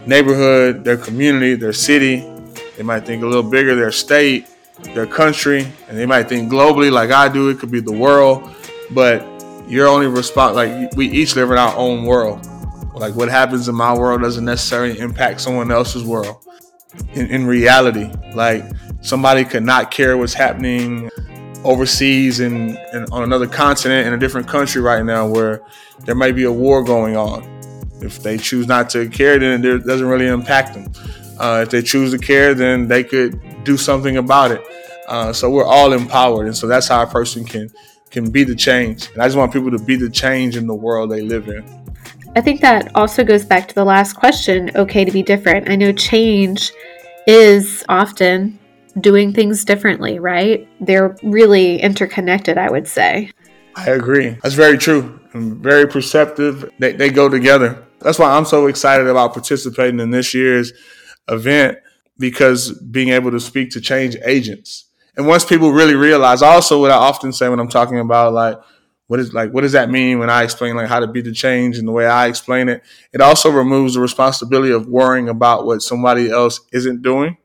neighborhood, 0.05 0.85
their 0.85 0.99
community, 0.99 1.55
their 1.55 1.73
city. 1.73 2.21
They 2.77 2.83
might 2.83 3.07
think 3.07 3.23
a 3.23 3.27
little 3.27 3.49
bigger, 3.49 3.75
their 3.75 3.93
state, 3.93 4.47
their 4.95 5.07
country, 5.07 5.67
and 5.89 5.97
they 5.97 6.05
might 6.05 6.29
think 6.29 6.53
globally 6.53 6.93
like 6.93 7.11
I 7.11 7.29
do. 7.29 7.49
It 7.49 7.59
could 7.59 7.71
be 7.71 7.81
the 7.81 7.93
world, 7.93 8.47
but 8.91 9.25
you're 9.67 9.89
only 9.89 10.07
respond 10.07 10.55
like 10.55 10.95
we 10.97 11.09
each 11.09 11.35
live 11.35 11.51
in 11.51 11.57
our 11.57 11.75
own 11.77 12.05
world. 12.05 12.47
Like 12.95 13.15
what 13.15 13.31
happens 13.31 13.69
in 13.69 13.75
my 13.75 13.97
world 13.97 14.21
doesn't 14.21 14.45
necessarily 14.45 14.99
impact 14.99 15.41
someone 15.41 15.71
else's 15.71 16.05
world. 16.05 16.45
In, 17.15 17.27
in 17.27 17.47
reality, 17.47 18.11
like 18.35 18.65
somebody 19.01 19.45
could 19.45 19.65
not 19.65 19.91
care 19.91 20.17
what's 20.17 20.35
happening 20.35 21.11
overseas 21.65 22.41
and, 22.41 22.77
and 22.93 23.09
on 23.11 23.23
another 23.23 23.47
continent 23.47 24.07
in 24.07 24.13
a 24.13 24.19
different 24.19 24.47
country 24.49 24.81
right 24.81 25.05
now 25.05 25.27
where 25.27 25.63
there 26.01 26.15
might 26.15 26.35
be 26.35 26.45
a 26.45 26.53
war 26.53 26.83
going 26.83 27.17
on. 27.17 27.43
If 28.01 28.23
they 28.23 28.37
choose 28.37 28.67
not 28.67 28.91
to 28.91 29.09
care, 29.09 29.39
then 29.39 29.65
it 29.65 29.87
doesn't 29.87 30.07
really 30.07 30.27
impact 30.27 30.75
them. 30.75 30.93
Uh, 31.39 31.61
if 31.63 31.71
they 31.71 31.83
choose 31.83 32.13
to 32.13 32.19
care, 32.19 32.55
then 32.55 32.89
they 32.89 33.03
could 33.03 33.41
do 33.65 33.77
something 33.77 34.17
about 34.17 34.51
it. 34.51 34.63
Uh, 35.09 35.33
so 35.33 35.51
we're 35.51 35.65
all 35.65 35.93
empowered, 35.93 36.47
and 36.47 36.57
so 36.57 36.67
that's 36.67 36.89
how 36.89 37.03
a 37.03 37.07
person 37.07 37.45
can 37.45 37.71
can 38.11 38.31
be 38.31 38.45
the 38.45 38.55
change. 38.55 39.11
And 39.13 39.23
I 39.23 39.27
just 39.27 39.37
want 39.37 39.53
people 39.53 39.71
to 39.71 39.79
be 39.79 39.97
the 39.97 40.09
change 40.09 40.57
in 40.57 40.67
the 40.67 40.75
world 40.75 41.11
they 41.11 41.23
live 41.23 41.49
in. 41.49 41.65
I 42.35 42.41
think 42.41 42.61
that 42.61 42.91
also 42.95 43.25
goes 43.25 43.45
back 43.45 43.69
to 43.69 43.75
the 43.75 43.85
last 43.85 44.15
question. 44.15 44.71
Okay, 44.75 45.05
to 45.05 45.11
be 45.11 45.23
different. 45.23 45.69
I 45.69 45.77
know 45.77 45.93
change 45.93 46.73
is 47.27 47.85
often 47.89 48.59
doing 49.01 49.33
things 49.33 49.65
differently, 49.65 50.19
right? 50.19 50.69
They're 50.81 51.17
really 51.23 51.81
interconnected, 51.81 52.59
I 52.59 52.71
would 52.71 52.89
say. 52.89 53.31
I 53.75 53.91
agree. 53.91 54.31
That's 54.43 54.55
very 54.55 54.79
true 54.79 55.21
and 55.33 55.57
very 55.57 55.87
perceptive. 55.87 56.71
They, 56.79 56.93
they 56.93 57.11
go 57.11 57.29
together. 57.29 57.87
That's 58.01 58.19
why 58.19 58.31
I'm 58.31 58.47
so 58.47 58.67
excited 58.67 59.07
about 59.07 59.35
participating 59.35 60.01
in 60.01 60.11
this 60.11 60.33
year's 60.33 60.73
event 61.29 61.79
because 62.19 62.73
being 62.73 63.11
able 63.11 63.31
to 63.33 63.41
speak 63.41 63.71
to 63.71 63.81
change 63.81 64.17
agents. 64.25 64.87
And 65.17 65.27
once 65.27 65.45
people 65.45 65.73
really 65.73 65.95
realize, 65.95 66.43
also 66.43 66.81
what 66.81 66.91
I 66.91 66.97
often 66.97 67.33
say 67.33 67.49
when 67.49 67.61
I'm 67.61 67.69
talking 67.69 67.99
about 67.99 68.33
like, 68.33 68.59
what 69.09 69.21
is 69.21 69.33
like, 69.33 69.53
what 69.53 69.61
does 69.61 69.73
that 69.73 69.91
mean 69.91 70.19
when 70.19 70.31
I 70.31 70.43
explain 70.43 70.75
like 70.75 70.89
how 70.89 71.01
to 71.01 71.07
be 71.07 71.21
the 71.21 71.33
change 71.33 71.79
and 71.79 71.87
the 71.87 71.93
way 71.93 72.07
I 72.07 72.27
explain 72.27 72.69
it? 72.69 72.83
It 73.13 73.21
also 73.21 73.51
removes 73.51 73.95
the 73.95 74.01
responsibility 74.01 74.73
of 74.73 74.89
worrying 74.89 75.29
about 75.29 75.65
what 75.65 75.83
somebody 75.83 76.31
else 76.31 76.61
isn't 76.73 77.03
doing 77.03 77.37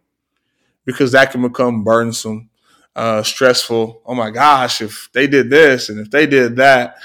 because 0.91 1.11
that 1.13 1.31
can 1.31 1.41
become 1.41 1.83
burdensome, 1.83 2.49
uh, 2.95 3.23
stressful. 3.23 4.01
Oh 4.05 4.13
my 4.13 4.29
gosh, 4.29 4.81
if 4.81 5.09
they 5.13 5.27
did 5.27 5.49
this 5.49 5.89
and 5.89 5.99
if 5.99 6.11
they 6.11 6.27
did 6.27 6.57
that, 6.57 6.95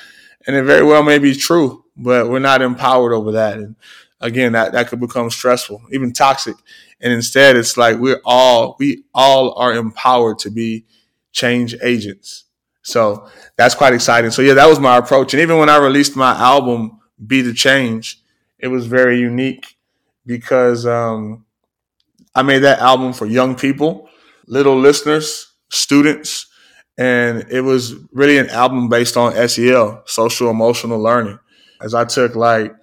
and 0.47 0.55
it 0.57 0.63
very 0.65 0.85
well 0.85 1.03
may 1.03 1.19
be 1.19 1.35
true, 1.35 1.85
but 1.97 2.29
we're 2.29 2.39
not 2.39 2.63
empowered 2.63 3.13
over 3.13 3.33
that. 3.33 3.59
And 3.59 3.77
again, 4.21 4.53
that, 4.53 4.73
that 4.73 4.89
could 4.89 5.01
become 5.01 5.31
stressful, 5.31 5.83
even 5.91 6.13
toxic. 6.13 6.57
And 7.01 7.13
instead, 7.13 7.57
it's 7.57 7.77
like 7.77 7.99
we're 7.99 8.21
all, 8.25 8.77
we 8.79 9.05
all 9.15 9.55
are 9.59 9.75
empowered 9.75 10.39
to 10.41 10.51
be 10.51 10.85
change 11.33 11.75
agents. 11.83 12.45
So 12.83 13.29
that's 13.57 13.75
quite 13.75 13.95
exciting. 13.95 14.31
So 14.31 14.43
yeah, 14.43 14.55
that 14.55 14.69
was 14.69 14.79
my 14.79 14.97
approach. 14.97 15.35
And 15.35 15.41
even 15.41 15.59
when 15.59 15.69
I 15.69 15.79
released 15.79 16.15
my 16.17 16.33
album, 16.37 17.01
Be 17.27 17.41
the 17.41 17.53
Change, 17.53 18.21
it 18.59 18.69
was 18.69 18.87
very 18.87 19.19
unique 19.19 19.77
because, 20.25 20.87
um, 20.87 21.46
I 22.37 22.43
made 22.43 22.59
that 22.61 22.81
album 22.81 23.15
for 23.15 23.25
young 23.25 23.57
people, 23.57 24.11
little 24.47 24.79
listeners, 24.79 25.51
students, 25.71 26.47
and 26.99 27.47
it 27.51 27.63
was 27.63 27.95
really 28.13 28.37
an 28.37 28.51
album 28.51 28.91
based 28.91 29.17
on 29.17 29.33
SEL, 29.49 30.03
social 30.05 30.51
emotional 30.51 30.99
learning. 31.01 31.39
As 31.81 31.95
I 31.95 32.05
took 32.05 32.37
like 32.37 32.75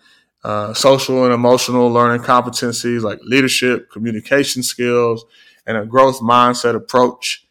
uh, 0.43 0.74
social 0.74 1.24
and 1.24 1.33
emotional 1.33 1.88
learning 1.88 2.25
competencies 2.25 3.03
like 3.03 3.19
leadership, 3.22 3.91
communication 3.91 4.63
skills, 4.63 5.24
and 5.67 5.77
a 5.77 5.86
growth 5.86 6.19
mindset 6.19 6.75
approach. 6.75 7.45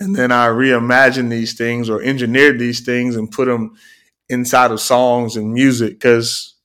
And 0.00 0.16
then 0.16 0.32
I 0.32 0.48
reimagined 0.48 1.30
these 1.30 1.54
things 1.54 1.88
or 1.88 2.02
engineered 2.02 2.58
these 2.58 2.80
things 2.80 3.14
and 3.14 3.30
put 3.30 3.46
them 3.46 3.76
inside 4.28 4.72
of 4.72 4.80
songs 4.80 5.36
and 5.36 5.52
music 5.52 5.94
because 5.94 6.56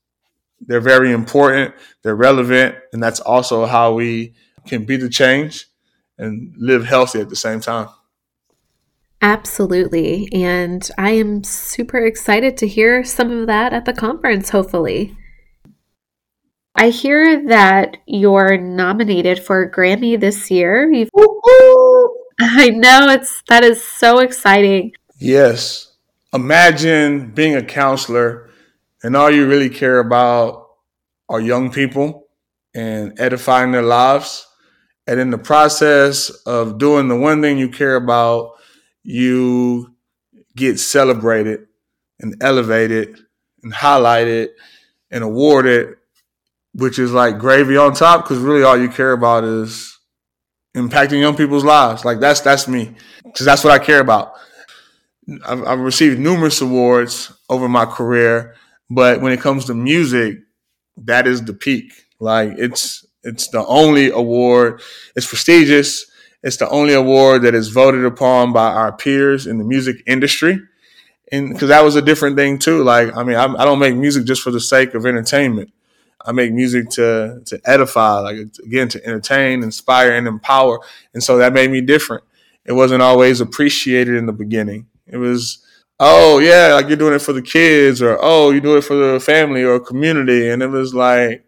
they're 0.59 0.81
very 0.81 1.11
important, 1.11 1.75
they're 2.01 2.15
relevant, 2.15 2.75
and 2.91 3.01
that's 3.01 3.19
also 3.19 3.67
how 3.67 3.93
we 3.93 4.33
can 4.67 4.85
be 4.85 4.97
the 4.97 5.09
change 5.09 5.67
and 6.17 6.53
live 6.57 6.85
healthy 6.85 7.19
at 7.19 7.29
the 7.29 7.35
same 7.35 7.59
time. 7.59 7.89
Absolutely. 9.21 10.29
And 10.33 10.89
I 10.97 11.11
am 11.11 11.43
super 11.43 11.99
excited 11.99 12.57
to 12.57 12.67
hear 12.67 13.03
some 13.03 13.31
of 13.31 13.47
that 13.47 13.73
at 13.73 13.85
the 13.85 13.93
conference, 13.93 14.49
hopefully. 14.49 15.15
I 16.75 16.89
hear 16.89 17.47
that 17.47 17.97
you're 18.07 18.57
nominated 18.57 19.39
for 19.39 19.61
a 19.61 19.71
Grammy 19.71 20.19
this 20.19 20.49
year. 20.49 20.91
You've- 20.91 21.11
I 22.39 22.69
know 22.69 23.09
it's 23.09 23.43
that 23.49 23.63
is 23.63 23.83
so 23.83 24.19
exciting. 24.19 24.93
Yes. 25.19 25.95
Imagine 26.33 27.31
being 27.31 27.55
a 27.55 27.63
counselor 27.63 28.49
and 29.03 29.15
all 29.15 29.29
you 29.29 29.47
really 29.47 29.69
care 29.69 29.99
about 29.99 30.69
are 31.29 31.41
young 31.41 31.71
people 31.71 32.27
and 32.73 33.19
edifying 33.19 33.71
their 33.71 33.81
lives 33.83 34.47
and 35.11 35.19
in 35.19 35.29
the 35.29 35.37
process 35.37 36.29
of 36.45 36.77
doing 36.77 37.09
the 37.09 37.17
one 37.17 37.41
thing 37.41 37.57
you 37.57 37.67
care 37.67 37.97
about, 37.97 38.53
you 39.03 39.93
get 40.55 40.79
celebrated 40.79 41.67
and 42.21 42.41
elevated 42.41 43.19
and 43.61 43.73
highlighted 43.73 44.51
and 45.11 45.21
awarded, 45.21 45.97
which 46.73 46.97
is 46.97 47.11
like 47.11 47.39
gravy 47.39 47.75
on 47.75 47.93
top 47.93 48.23
because 48.23 48.37
really 48.37 48.63
all 48.63 48.77
you 48.77 48.87
care 48.87 49.11
about 49.11 49.43
is 49.43 49.99
impacting 50.77 51.19
young 51.19 51.35
people's 51.35 51.65
lives. 51.65 52.05
Like 52.05 52.21
that's 52.21 52.39
that's 52.39 52.69
me 52.69 52.95
because 53.25 53.45
that's 53.45 53.65
what 53.65 53.73
I 53.73 53.83
care 53.83 53.99
about. 53.99 54.31
I've, 55.45 55.67
I've, 55.67 55.79
received 55.79 56.19
numerous 56.19 56.61
awards 56.61 57.33
over 57.49 57.67
my 57.67 57.85
career, 57.85 58.55
but 58.89 59.19
when 59.19 59.33
it 59.33 59.41
comes 59.41 59.65
to 59.65 59.73
music, 59.73 60.37
that 60.95 61.27
is 61.27 61.43
the 61.43 61.53
peak. 61.53 61.91
Like 62.21 62.53
it's 62.57 63.05
it's 63.23 63.47
the 63.49 63.65
only 63.65 64.09
award. 64.09 64.81
It's 65.15 65.27
prestigious. 65.27 66.05
It's 66.43 66.57
the 66.57 66.69
only 66.69 66.93
award 66.93 67.43
that 67.43 67.53
is 67.53 67.69
voted 67.69 68.03
upon 68.05 68.51
by 68.51 68.71
our 68.71 68.91
peers 68.91 69.45
in 69.45 69.57
the 69.57 69.63
music 69.63 70.03
industry. 70.07 70.59
And 71.31 71.49
because 71.49 71.69
that 71.69 71.83
was 71.83 71.95
a 71.95 72.01
different 72.01 72.35
thing 72.35 72.59
too. 72.59 72.83
Like, 72.83 73.15
I 73.15 73.23
mean, 73.23 73.37
I, 73.37 73.45
I, 73.45 73.63
don't 73.63 73.79
make 73.79 73.95
music 73.95 74.25
just 74.25 74.41
for 74.41 74.51
the 74.51 74.59
sake 74.59 74.93
of 74.95 75.05
entertainment. 75.05 75.71
I 76.25 76.33
make 76.33 76.51
music 76.51 76.89
to 76.91 77.41
to 77.45 77.61
edify, 77.65 78.19
like 78.19 78.37
again, 78.63 78.89
to 78.89 79.05
entertain, 79.05 79.63
inspire, 79.63 80.11
and 80.11 80.27
empower. 80.27 80.79
And 81.13 81.23
so 81.23 81.37
that 81.37 81.53
made 81.53 81.71
me 81.71 81.81
different. 81.81 82.23
It 82.65 82.73
wasn't 82.73 83.01
always 83.01 83.41
appreciated 83.41 84.15
in 84.15 84.25
the 84.25 84.33
beginning. 84.33 84.87
It 85.07 85.17
was, 85.17 85.65
oh 85.99 86.39
yeah, 86.39 86.73
like 86.73 86.87
you're 86.89 86.97
doing 86.97 87.15
it 87.15 87.21
for 87.21 87.33
the 87.33 87.41
kids, 87.41 88.01
or 88.01 88.19
oh, 88.21 88.51
you 88.51 88.61
do 88.61 88.77
it 88.77 88.83
for 88.83 88.95
the 88.95 89.19
family 89.19 89.63
or 89.63 89.79
community, 89.79 90.49
and 90.49 90.61
it 90.61 90.67
was 90.67 90.93
like, 90.93 91.45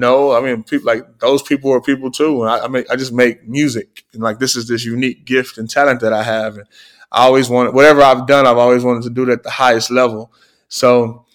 no, 0.00 0.32
I 0.32 0.40
mean, 0.40 0.64
people 0.64 0.86
like 0.86 1.18
those 1.20 1.42
people 1.42 1.72
are 1.72 1.80
people 1.80 2.10
too. 2.10 2.42
And 2.42 2.50
I, 2.50 2.64
I 2.64 2.68
make, 2.68 2.90
I 2.90 2.96
just 2.96 3.12
make 3.12 3.46
music, 3.46 4.04
and 4.12 4.22
like 4.22 4.38
this 4.38 4.56
is 4.56 4.66
this 4.66 4.84
unique 4.84 5.24
gift 5.24 5.58
and 5.58 5.70
talent 5.70 6.00
that 6.00 6.12
I 6.12 6.22
have, 6.22 6.56
and 6.56 6.66
I 7.12 7.26
always 7.26 7.48
wanted 7.48 7.74
whatever 7.74 8.02
I've 8.02 8.26
done, 8.26 8.46
I've 8.46 8.58
always 8.58 8.84
wanted 8.84 9.04
to 9.04 9.10
do 9.10 9.22
it 9.24 9.28
at 9.28 9.42
the 9.42 9.50
highest 9.50 9.90
level. 9.90 10.32
So, 10.68 11.26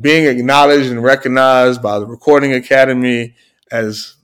being 0.00 0.26
acknowledged 0.26 0.90
and 0.90 1.02
recognized 1.02 1.82
by 1.82 1.98
the 1.98 2.06
Recording 2.06 2.52
Academy 2.52 3.34
as 3.72 4.16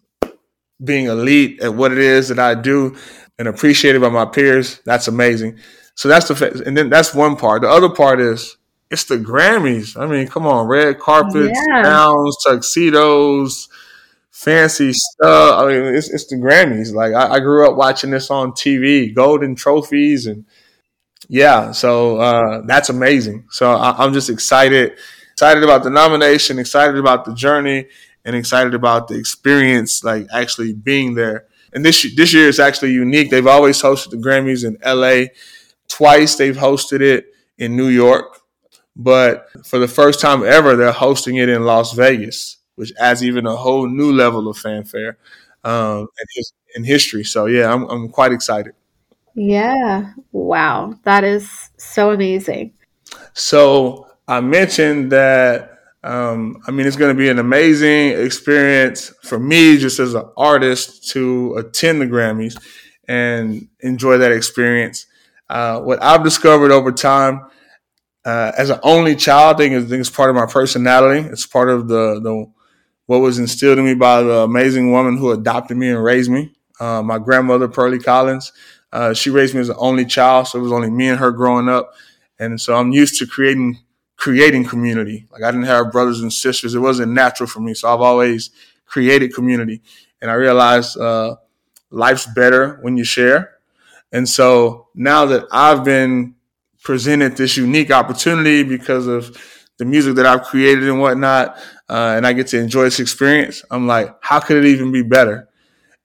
being 0.82 1.06
elite 1.06 1.60
at 1.60 1.74
what 1.74 1.92
it 1.92 1.98
is 1.98 2.28
that 2.28 2.38
I 2.38 2.54
do 2.54 2.96
and 3.38 3.48
appreciated 3.48 4.00
by 4.00 4.08
my 4.08 4.26
peers, 4.26 4.80
that's 4.84 5.08
amazing. 5.08 5.58
So 5.94 6.08
that's 6.08 6.28
the 6.28 6.62
and 6.66 6.76
then 6.76 6.88
that's 6.88 7.14
one 7.14 7.36
part. 7.36 7.62
The 7.62 7.68
other 7.68 7.90
part 7.90 8.20
is 8.20 8.56
it's 8.90 9.04
the 9.04 9.16
Grammys. 9.16 9.96
I 10.00 10.06
mean, 10.06 10.26
come 10.26 10.46
on, 10.46 10.66
red 10.66 10.98
carpets, 10.98 11.58
yeah. 11.68 11.82
gowns, 11.82 12.36
tuxedos, 12.44 13.68
fancy 14.30 14.92
stuff. 14.92 15.60
I 15.60 15.68
mean, 15.68 15.94
it's, 15.94 16.10
it's 16.10 16.26
the 16.26 16.36
Grammys. 16.36 16.92
Like 16.92 17.14
I, 17.14 17.34
I, 17.34 17.40
grew 17.40 17.68
up 17.68 17.76
watching 17.76 18.10
this 18.10 18.30
on 18.30 18.52
TV, 18.52 19.14
golden 19.14 19.54
trophies, 19.54 20.26
and 20.26 20.44
yeah, 21.28 21.70
so 21.70 22.16
uh, 22.18 22.62
that's 22.66 22.88
amazing. 22.88 23.46
So 23.50 23.70
I, 23.70 23.94
I'm 24.02 24.12
just 24.12 24.28
excited, 24.28 24.98
excited 25.32 25.62
about 25.62 25.84
the 25.84 25.90
nomination, 25.90 26.58
excited 26.58 26.96
about 26.96 27.24
the 27.24 27.34
journey, 27.34 27.86
and 28.24 28.34
excited 28.34 28.74
about 28.74 29.06
the 29.06 29.16
experience, 29.16 30.02
like 30.02 30.26
actually 30.32 30.72
being 30.72 31.14
there. 31.14 31.46
And 31.72 31.84
this 31.84 32.12
this 32.16 32.34
year 32.34 32.48
is 32.48 32.58
actually 32.58 32.90
unique. 32.90 33.30
They've 33.30 33.46
always 33.46 33.80
hosted 33.80 34.10
the 34.10 34.16
Grammys 34.16 34.64
in 34.64 34.78
LA. 34.84 35.28
Twice 35.86 36.34
they've 36.34 36.56
hosted 36.56 37.00
it 37.00 37.26
in 37.56 37.76
New 37.76 37.88
York 37.88 38.39
but 39.02 39.48
for 39.64 39.78
the 39.78 39.88
first 39.88 40.20
time 40.20 40.44
ever, 40.44 40.76
they're 40.76 40.92
hosting 40.92 41.36
it 41.36 41.48
in 41.48 41.64
Las 41.64 41.94
Vegas, 41.94 42.58
which 42.74 42.92
adds 43.00 43.24
even 43.24 43.46
a 43.46 43.56
whole 43.56 43.88
new 43.88 44.12
level 44.12 44.46
of 44.46 44.58
fanfare 44.58 45.16
um, 45.64 46.00
in, 46.00 46.26
his, 46.34 46.52
in 46.76 46.84
history. 46.84 47.24
So 47.24 47.46
yeah, 47.46 47.72
I'm, 47.72 47.84
I'm 47.84 48.10
quite 48.10 48.30
excited. 48.30 48.74
Yeah. 49.34 50.12
Wow. 50.32 50.98
That 51.04 51.24
is 51.24 51.70
so 51.78 52.10
amazing. 52.10 52.74
So 53.32 54.06
I 54.28 54.40
mentioned 54.40 55.12
that. 55.12 55.78
Um, 56.02 56.62
I 56.66 56.70
mean, 56.70 56.86
it's 56.86 56.96
going 56.96 57.14
to 57.14 57.18
be 57.18 57.28
an 57.28 57.38
amazing 57.38 58.18
experience 58.24 59.12
for 59.22 59.38
me, 59.38 59.76
just 59.76 59.98
as 59.98 60.14
an 60.14 60.24
artist, 60.36 61.10
to 61.10 61.56
attend 61.56 62.00
the 62.00 62.06
Grammys 62.06 62.56
and 63.06 63.68
enjoy 63.80 64.16
that 64.16 64.32
experience. 64.32 65.04
Uh, 65.50 65.80
what 65.80 66.02
I've 66.02 66.24
discovered 66.24 66.70
over 66.70 66.90
time, 66.90 67.44
uh, 68.24 68.52
as 68.56 68.70
an 68.70 68.78
only 68.82 69.16
child, 69.16 69.56
I 69.56 69.58
think, 69.58 69.74
I 69.74 69.80
think 69.80 70.00
it's 70.00 70.10
part 70.10 70.30
of 70.30 70.36
my 70.36 70.46
personality. 70.46 71.26
It's 71.28 71.46
part 71.46 71.70
of 71.70 71.88
the 71.88 72.20
the 72.20 72.46
what 73.06 73.18
was 73.18 73.38
instilled 73.38 73.78
in 73.78 73.84
me 73.84 73.94
by 73.94 74.22
the 74.22 74.40
amazing 74.40 74.92
woman 74.92 75.16
who 75.16 75.32
adopted 75.32 75.76
me 75.76 75.90
and 75.90 76.02
raised 76.02 76.30
me. 76.30 76.52
Uh, 76.78 77.02
my 77.02 77.18
grandmother, 77.18 77.66
Pearlie 77.66 77.98
Collins, 77.98 78.52
uh, 78.92 79.12
she 79.12 79.30
raised 79.30 79.54
me 79.54 79.60
as 79.60 79.68
an 79.68 79.76
only 79.78 80.04
child, 80.04 80.46
so 80.46 80.58
it 80.58 80.62
was 80.62 80.72
only 80.72 80.90
me 80.90 81.08
and 81.08 81.18
her 81.18 81.32
growing 81.32 81.68
up. 81.68 81.94
And 82.38 82.60
so 82.60 82.76
I'm 82.76 82.92
used 82.92 83.18
to 83.18 83.26
creating 83.26 83.78
creating 84.16 84.64
community. 84.64 85.26
Like 85.32 85.42
I 85.42 85.50
didn't 85.50 85.66
have 85.66 85.92
brothers 85.92 86.20
and 86.20 86.32
sisters; 86.32 86.74
it 86.74 86.80
wasn't 86.80 87.12
natural 87.12 87.48
for 87.48 87.60
me. 87.60 87.74
So 87.74 87.92
I've 87.92 88.00
always 88.00 88.50
created 88.86 89.34
community, 89.34 89.82
and 90.20 90.30
I 90.30 90.34
realized 90.34 90.98
uh, 90.98 91.36
life's 91.90 92.26
better 92.26 92.78
when 92.82 92.96
you 92.96 93.04
share. 93.04 93.56
And 94.12 94.28
so 94.28 94.88
now 94.94 95.26
that 95.26 95.44
I've 95.52 95.84
been 95.84 96.34
presented 96.82 97.36
this 97.36 97.56
unique 97.56 97.90
opportunity 97.90 98.62
because 98.62 99.06
of 99.06 99.36
the 99.78 99.84
music 99.84 100.14
that 100.16 100.26
I've 100.26 100.42
created 100.42 100.84
and 100.84 101.00
whatnot, 101.00 101.56
uh, 101.88 102.14
and 102.16 102.26
I 102.26 102.32
get 102.32 102.48
to 102.48 102.58
enjoy 102.58 102.84
this 102.84 103.00
experience, 103.00 103.64
I'm 103.70 103.86
like, 103.86 104.14
how 104.20 104.40
could 104.40 104.58
it 104.58 104.66
even 104.66 104.92
be 104.92 105.02
better? 105.02 105.48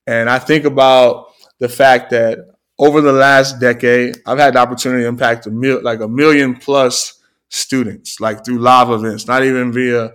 And 0.08 0.30
I 0.30 0.40
think 0.40 0.66
about 0.66 1.28
the 1.60 1.68
fact 1.68 2.12
that 2.12 2.40
over 2.78 3.02
the 3.02 3.12
last 3.12 3.60
decade, 3.60 4.18
I've 4.26 4.38
had 4.38 4.56
the 4.56 4.60
opportunity 4.60 5.04
to 5.04 5.08
impact 5.08 5.48
a 5.48 5.52
mil- 5.52 5.84
like 5.84 6.00
a 6.02 6.08
million 6.08 6.56
plus 6.56 7.22
students, 7.50 8.20
like 8.20 8.46
through 8.46 8.60
live 8.60 8.90
events, 8.90 9.28
not 9.28 9.44
even 9.44 9.72
via 9.72 10.14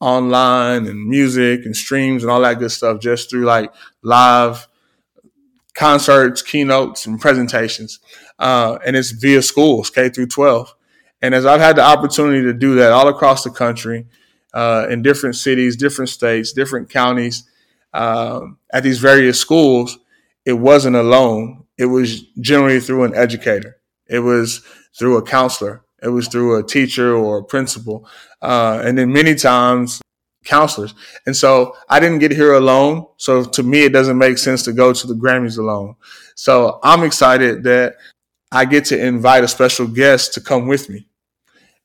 online 0.00 0.86
and 0.86 1.06
music 1.06 1.64
and 1.64 1.76
streams 1.76 2.22
and 2.22 2.30
all 2.30 2.40
that 2.40 2.58
good 2.58 2.72
stuff, 2.72 3.00
just 3.00 3.30
through 3.30 3.44
like 3.44 3.72
live 4.02 4.66
concerts, 5.74 6.42
keynotes, 6.42 7.06
and 7.06 7.20
presentations. 7.20 8.00
Uh, 8.40 8.78
and 8.84 8.96
it's 8.96 9.12
via 9.12 9.42
schools, 9.42 9.90
K 9.90 10.08
through 10.08 10.26
12. 10.26 10.74
And 11.22 11.34
as 11.34 11.46
I've 11.46 11.60
had 11.60 11.76
the 11.76 11.84
opportunity 11.84 12.42
to 12.42 12.52
do 12.52 12.74
that 12.76 12.90
all 12.90 13.06
across 13.06 13.44
the 13.44 13.50
country, 13.50 14.06
uh, 14.52 14.88
in 14.90 15.02
different 15.02 15.36
cities, 15.36 15.76
different 15.76 16.08
states, 16.08 16.52
different 16.52 16.90
counties, 16.90 17.48
um, 17.92 18.58
at 18.72 18.82
these 18.82 18.98
various 18.98 19.38
schools, 19.38 19.98
it 20.44 20.54
wasn't 20.54 20.96
alone 20.96 21.60
it 21.80 21.86
was 21.86 22.24
generally 22.38 22.78
through 22.78 23.04
an 23.04 23.14
educator. 23.14 23.78
It 24.06 24.18
was 24.18 24.62
through 24.98 25.16
a 25.16 25.22
counselor. 25.22 25.82
It 26.02 26.08
was 26.08 26.28
through 26.28 26.58
a 26.58 26.62
teacher 26.62 27.14
or 27.14 27.38
a 27.38 27.44
principal. 27.44 28.06
Uh, 28.42 28.82
and 28.84 28.98
then 28.98 29.10
many 29.10 29.34
times 29.34 30.02
counselors. 30.44 30.92
And 31.24 31.34
so 31.34 31.74
I 31.88 31.98
didn't 31.98 32.18
get 32.18 32.32
here 32.32 32.52
alone. 32.52 33.06
So 33.16 33.44
to 33.44 33.62
me, 33.62 33.84
it 33.84 33.94
doesn't 33.94 34.18
make 34.18 34.36
sense 34.36 34.62
to 34.64 34.74
go 34.74 34.92
to 34.92 35.06
the 35.06 35.14
Grammys 35.14 35.56
alone. 35.56 35.96
So 36.34 36.80
I'm 36.82 37.02
excited 37.02 37.62
that 37.62 37.96
I 38.52 38.64
get 38.64 38.86
to 38.86 38.98
invite 38.98 39.44
a 39.44 39.48
special 39.48 39.86
guest 39.86 40.34
to 40.34 40.40
come 40.40 40.66
with 40.66 40.88
me. 40.88 41.06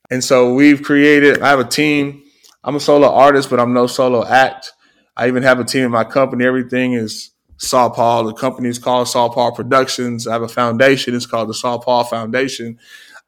And 0.10 0.24
so 0.24 0.54
we've 0.54 0.82
created, 0.82 1.42
I 1.42 1.50
have 1.50 1.60
a 1.60 1.66
team. 1.66 2.24
I'm 2.64 2.76
a 2.76 2.80
solo 2.80 3.08
artist, 3.08 3.50
but 3.50 3.60
I'm 3.60 3.74
no 3.74 3.88
solo 3.88 4.26
act. 4.26 4.72
I 5.16 5.28
even 5.28 5.44
have 5.44 5.60
a 5.60 5.64
team 5.64 5.86
in 5.86 5.92
my 5.92 6.04
company. 6.04 6.46
Everything 6.46 6.94
is 6.94 7.32
SaulPaul. 7.58 8.26
The 8.28 8.34
company 8.34 8.70
is 8.70 8.80
called 8.80 9.08
SaulPaul 9.08 9.56
Productions. 9.56 10.28
I 10.28 10.34
have 10.34 10.42
a 10.42 10.48
foundation. 10.48 11.16
It's 11.16 11.26
called 11.26 11.50
the 11.50 11.54
SaulPaul 11.54 12.10
Foundation. 12.10 12.80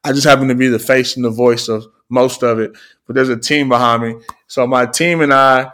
I 0.04 0.14
just 0.14 0.26
happen 0.26 0.48
to 0.48 0.56
be 0.56 0.68
the 0.68 0.80
face 0.80 1.16
and 1.16 1.26
the 1.26 1.30
voice 1.30 1.68
of 1.68 1.86
most 2.10 2.44
of 2.44 2.60
it, 2.60 2.72
but 3.06 3.16
there's 3.16 3.30
a 3.30 3.38
team 3.38 3.70
behind 3.70 4.04
me. 4.04 4.16
So 4.48 4.66
my 4.66 4.86
team 4.86 5.22
and 5.22 5.34
I 5.34 5.72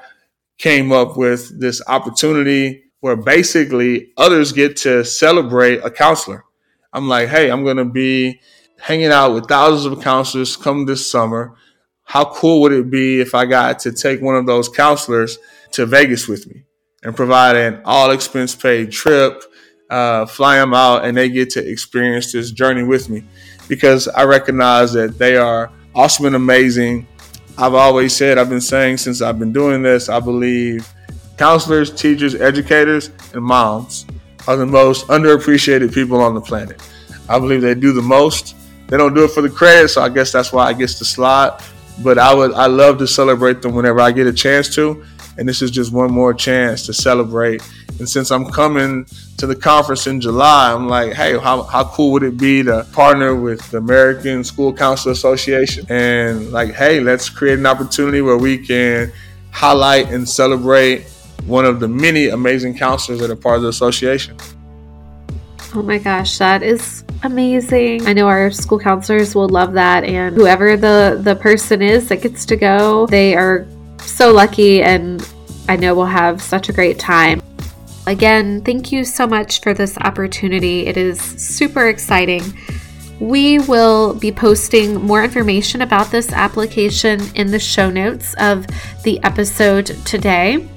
came 0.58 0.92
up 0.92 1.18
with 1.18 1.60
this 1.60 1.82
opportunity 1.88 2.84
where 3.02 3.16
basically 3.16 4.12
others 4.18 4.52
get 4.52 4.78
to 4.78 5.04
celebrate 5.04 5.84
a 5.84 5.92
counselor. 5.92 6.46
I'm 6.94 7.10
like, 7.10 7.30
hey, 7.30 7.50
I'm 7.50 7.64
going 7.64 7.78
to 7.78 7.86
be 7.86 8.40
hanging 8.80 9.12
out 9.12 9.34
with 9.34 9.48
thousands 9.48 9.86
of 9.86 10.04
counselors 10.04 10.56
come 10.56 10.86
this 10.86 11.10
summer. 11.10 11.56
How 12.04 12.26
cool 12.26 12.62
would 12.62 12.74
it 12.74 12.90
be 12.90 13.20
if 13.20 13.34
I 13.34 13.46
got 13.46 13.80
to 13.80 13.92
take 13.92 14.22
one 14.22 14.36
of 14.36 14.46
those 14.46 14.70
counselors 14.70 15.38
to 15.72 15.86
Vegas 15.86 16.28
with 16.28 16.48
me? 16.48 16.64
and 17.04 17.16
provide 17.16 17.56
an 17.56 17.82
all 17.86 18.12
expense 18.12 18.56
paid 18.56 18.92
trip, 18.92 19.44
uh, 19.90 20.26
fly 20.26 20.58
them 20.58 20.74
out, 20.74 21.06
and 21.06 21.16
they 21.16 21.30
get 21.30 21.50
to 21.52 21.68
experience 21.68 22.32
this 22.32 22.52
journey 22.52 22.84
with 22.84 23.10
me 23.10 23.24
because 23.68 24.08
I 24.08 24.24
recognize 24.24 24.94
that 24.94 25.18
they 25.18 25.38
are 25.38 25.72
awesome 25.94 26.26
and 26.26 26.36
amazing. 26.36 27.08
I've 27.58 27.76
always 27.76 28.16
said, 28.16 28.38
I've 28.38 28.50
been 28.50 28.62
saying 28.62 28.98
since 28.98 29.22
I've 29.22 29.38
been 29.38 29.54
doing 29.54 29.84
this, 29.84 30.10
I 30.10 30.20
believe 30.20 30.92
counselors, 31.38 31.94
teachers, 31.94 32.36
educators, 32.36 33.12
and 33.34 33.44
moms 33.44 34.06
are 34.48 34.56
the 34.56 34.66
most 34.66 35.08
underappreciated 35.08 35.94
people 35.94 36.20
on 36.22 36.34
the 36.34 36.42
planet. 36.42 36.82
I 37.30 37.40
believe 37.40 37.62
they 37.62 37.76
do 37.76 37.94
the 37.94 38.02
most. 38.02 38.56
They 38.88 38.98
don't 38.98 39.14
do 39.14 39.24
it 39.24 39.32
for 39.32 39.42
the 39.42 39.50
credit, 39.50 39.90
so 39.90 40.02
I 40.02 40.10
guess 40.10 40.32
that's 40.32 40.52
why 40.52 40.66
I 40.66 40.74
get 40.74 40.90
the 40.90 41.06
slide. 41.06 41.62
But 42.04 42.18
I 42.18 42.34
would 42.34 42.54
I 42.54 42.66
love 42.66 42.98
to 43.00 43.08
celebrate 43.08 43.62
them 43.62 43.74
whenever 43.76 44.02
I 44.02 44.12
get 44.12 44.28
a 44.28 44.34
chance 44.34 44.74
to 44.76 45.04
and 45.38 45.48
this 45.48 45.62
is 45.62 45.72
just 45.72 45.92
one 45.92 46.12
more 46.12 46.34
chance 46.34 46.86
to 46.86 46.94
celebrate. 46.94 47.62
And 48.00 48.08
since 48.08 48.32
I'm 48.32 48.46
coming 48.46 49.06
to 49.38 49.48
the 49.48 49.56
conference 49.56 50.08
in 50.08 50.22
July, 50.22 50.72
I'm 50.74 50.88
like, 50.88 51.14
hey, 51.14 51.38
how, 51.38 51.64
how 51.64 51.86
cool 51.86 52.12
would 52.14 52.24
it 52.24 52.38
be 52.38 52.64
to 52.64 52.86
partner 52.92 53.36
with 53.36 53.72
the 53.72 53.78
American 53.78 54.44
School 54.44 54.74
Counselor 54.74 55.14
Association 55.14 55.86
and 55.90 56.52
like, 56.52 56.74
hey, 56.74 57.00
let's 57.00 57.30
create 57.30 57.60
an 57.60 57.66
opportunity 57.66 58.22
where 58.22 58.38
we 58.38 58.58
can 58.58 59.12
highlight 59.52 60.12
and 60.12 60.28
celebrate 60.28 61.06
one 61.46 61.66
of 61.66 61.80
the 61.80 61.88
many 61.88 62.30
amazing 62.30 62.78
counselors 62.78 63.20
that 63.20 63.30
are 63.30 63.36
part 63.36 63.58
of 63.58 63.64
the 63.64 63.70
association. 63.70 64.38
Oh 65.76 65.82
my 65.82 65.98
gosh, 65.98 66.38
that 66.38 66.62
is 66.62 67.04
amazing. 67.24 68.06
I 68.06 68.14
know 68.14 68.28
our 68.28 68.52
school 68.52 68.80
counselors 68.80 69.34
will 69.34 69.50
love 69.50 69.74
that 69.74 70.04
and 70.04 70.36
whoever 70.36 70.78
the 70.78 71.20
the 71.22 71.36
person 71.36 71.82
is 71.82 72.10
that 72.10 72.22
gets 72.22 72.46
to 72.46 72.56
go, 72.56 73.08
they 73.08 73.36
are 73.36 73.66
so 74.00 74.32
lucky, 74.32 74.84
and 74.84 75.28
I 75.68 75.76
know 75.76 75.96
we'll 75.96 76.06
have 76.06 76.42
such 76.42 76.70
a 76.70 76.74
great 76.74 77.00
time. 77.00 77.42
Again, 78.06 78.62
thank 78.62 78.92
you 78.92 79.04
so 79.06 79.26
much 79.26 79.62
for 79.62 79.74
this 79.74 79.98
opportunity. 79.98 80.86
It 80.86 80.98
is 80.98 81.20
super 81.20 81.88
exciting. 81.88 82.44
We 83.20 83.60
will 83.60 84.14
be 84.14 84.32
posting 84.32 84.96
more 84.96 85.24
information 85.24 85.82
about 85.82 86.12
this 86.12 86.32
application 86.34 87.22
in 87.36 87.50
the 87.50 87.60
show 87.60 87.90
notes 87.90 88.36
of 88.40 88.68
the 89.04 89.24
episode 89.24 89.86
today. 90.06 90.68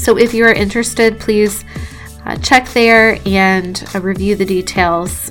So 0.00 0.16
if 0.16 0.32
you 0.32 0.46
are 0.46 0.52
interested, 0.52 1.20
please 1.20 1.62
uh, 2.24 2.34
check 2.36 2.66
there 2.70 3.18
and 3.26 3.84
uh, 3.94 4.00
review 4.00 4.34
the 4.34 4.46
details 4.46 5.30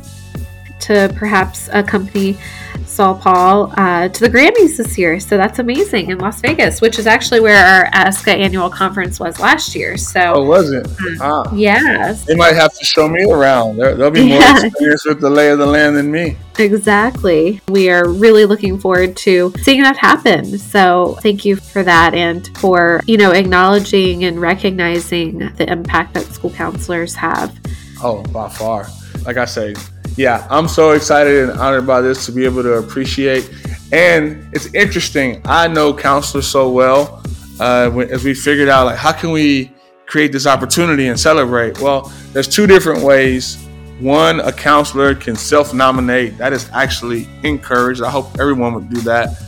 to 0.89 1.13
perhaps 1.15 1.69
accompany 1.71 2.33
SaulPaul 2.79 3.71
uh, 3.77 4.09
to 4.09 4.19
the 4.19 4.29
Grammys 4.29 4.77
this 4.77 4.97
year. 4.97 5.19
So 5.19 5.37
that's 5.37 5.59
amazing 5.59 6.09
in 6.09 6.17
Las 6.17 6.41
Vegas, 6.41 6.81
which 6.81 6.97
is 6.97 7.05
actually 7.05 7.41
where 7.41 7.63
our 7.63 7.91
ASCA 7.91 8.35
annual 8.35 8.71
conference 8.71 9.19
was 9.19 9.39
last 9.39 9.75
year. 9.75 9.97
So, 9.97 10.33
oh, 10.37 10.43
was 10.43 10.71
it? 10.71 10.87
Uh, 11.21 11.43
ah. 11.45 11.53
Yes. 11.53 12.25
They 12.25 12.35
might 12.35 12.55
have 12.55 12.73
to 12.73 12.83
show 12.83 13.07
me 13.07 13.23
around. 13.31 13.77
There, 13.77 13.95
will 13.95 14.09
be 14.09 14.27
more 14.27 14.39
yeah. 14.39 14.65
experience 14.65 15.05
with 15.05 15.21
the 15.21 15.29
lay 15.29 15.49
of 15.51 15.59
the 15.59 15.67
land 15.67 15.95
than 15.95 16.11
me. 16.11 16.37
Exactly. 16.57 17.61
We 17.67 17.91
are 17.91 18.09
really 18.09 18.45
looking 18.45 18.79
forward 18.79 19.15
to 19.17 19.53
seeing 19.61 19.83
that 19.83 19.97
happen. 19.97 20.57
So 20.57 21.19
thank 21.21 21.45
you 21.45 21.55
for 21.55 21.83
that 21.83 22.15
and 22.15 22.47
for, 22.57 23.01
you 23.05 23.17
know, 23.17 23.31
acknowledging 23.31 24.23
and 24.23 24.41
recognizing 24.41 25.37
the 25.55 25.71
impact 25.71 26.15
that 26.15 26.25
school 26.25 26.49
counselors 26.49 27.13
have. 27.13 27.55
Oh, 28.01 28.23
by 28.23 28.49
far. 28.49 28.87
Like 29.25 29.37
I 29.37 29.45
say, 29.45 29.75
yeah, 30.19 30.45
I'm 30.49 30.67
so 30.67 30.91
excited 30.91 31.47
and 31.49 31.57
honored 31.57 31.87
by 31.87 32.01
this 32.01 32.25
to 32.25 32.33
be 32.33 32.43
able 32.43 32.61
to 32.63 32.73
appreciate. 32.73 33.49
And 33.93 34.45
it's 34.51 34.65
interesting. 34.73 35.41
I 35.45 35.69
know 35.69 35.93
counselors 35.93 36.45
so 36.45 36.69
well. 36.69 37.23
Uh, 37.57 37.97
as 38.11 38.25
we 38.25 38.33
figured 38.33 38.67
out, 38.67 38.85
like, 38.85 38.97
how 38.97 39.13
can 39.13 39.31
we 39.31 39.71
create 40.07 40.33
this 40.33 40.45
opportunity 40.45 41.07
and 41.07 41.17
celebrate? 41.17 41.79
Well, 41.79 42.11
there's 42.33 42.49
two 42.49 42.67
different 42.67 43.01
ways. 43.01 43.65
One, 44.01 44.41
a 44.41 44.51
counselor 44.51 45.15
can 45.15 45.37
self-nominate. 45.37 46.37
That 46.37 46.51
is 46.51 46.69
actually 46.73 47.25
encouraged. 47.43 48.03
I 48.03 48.09
hope 48.09 48.41
everyone 48.41 48.73
would 48.73 48.89
do 48.89 48.99
that. 49.01 49.41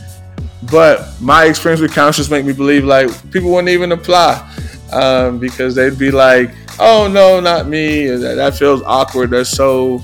But 0.70 1.06
my 1.20 1.44
experience 1.44 1.82
with 1.82 1.92
counselors 1.92 2.30
make 2.30 2.46
me 2.46 2.54
believe 2.54 2.84
like 2.84 3.10
people 3.30 3.50
wouldn't 3.50 3.68
even 3.68 3.92
apply 3.92 4.40
um, 4.90 5.38
because 5.38 5.74
they'd 5.74 5.98
be 5.98 6.10
like, 6.10 6.50
"Oh 6.78 7.08
no, 7.12 7.40
not 7.40 7.66
me." 7.66 8.06
That, 8.06 8.36
that 8.36 8.54
feels 8.54 8.80
awkward. 8.82 9.30
They're 9.30 9.44
so 9.44 10.00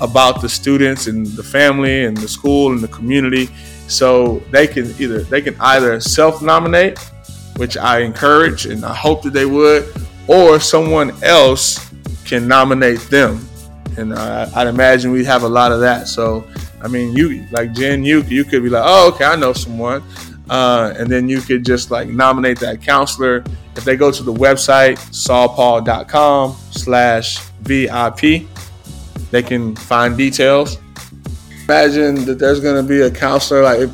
about 0.00 0.40
the 0.40 0.48
students 0.48 1.06
and 1.06 1.26
the 1.26 1.42
family 1.42 2.04
and 2.04 2.16
the 2.16 2.28
school 2.28 2.72
and 2.72 2.80
the 2.80 2.88
community. 2.88 3.48
So 3.88 4.38
they 4.50 4.66
can 4.66 4.94
either 4.98 5.22
they 5.22 5.42
can 5.42 5.56
either 5.60 6.00
self-nominate, 6.00 6.98
which 7.56 7.76
I 7.76 8.00
encourage 8.00 8.66
and 8.66 8.84
I 8.84 8.94
hope 8.94 9.22
that 9.22 9.32
they 9.32 9.46
would, 9.46 9.92
or 10.28 10.60
someone 10.60 11.12
else 11.22 11.90
can 12.24 12.46
nominate 12.46 13.00
them. 13.10 13.46
And 13.98 14.12
uh, 14.12 14.48
I'd 14.54 14.68
imagine 14.68 15.10
we 15.10 15.24
have 15.24 15.42
a 15.42 15.48
lot 15.48 15.72
of 15.72 15.80
that. 15.80 16.06
So 16.06 16.46
I 16.82 16.88
mean, 16.88 17.14
you 17.14 17.46
like 17.50 17.72
Jen, 17.72 18.04
you 18.04 18.22
you 18.22 18.44
could 18.44 18.62
be 18.62 18.70
like, 18.70 18.84
oh, 18.86 19.08
okay, 19.12 19.24
I 19.24 19.36
know 19.36 19.52
someone, 19.52 20.02
uh, 20.48 20.94
and 20.96 21.08
then 21.10 21.28
you 21.28 21.40
could 21.40 21.64
just 21.64 21.90
like 21.90 22.08
nominate 22.08 22.58
that 22.60 22.80
counselor. 22.80 23.44
If 23.76 23.84
they 23.84 23.96
go 23.96 24.10
to 24.10 24.22
the 24.22 24.32
website 24.32 24.98
saulpaul.com 25.10 26.56
slash 26.70 27.38
VIP, 27.62 28.46
they 29.30 29.42
can 29.42 29.76
find 29.76 30.16
details. 30.16 30.78
Imagine 31.64 32.24
that 32.24 32.38
there's 32.38 32.60
gonna 32.60 32.82
be 32.82 33.02
a 33.02 33.10
counselor 33.10 33.62
like. 33.62 33.88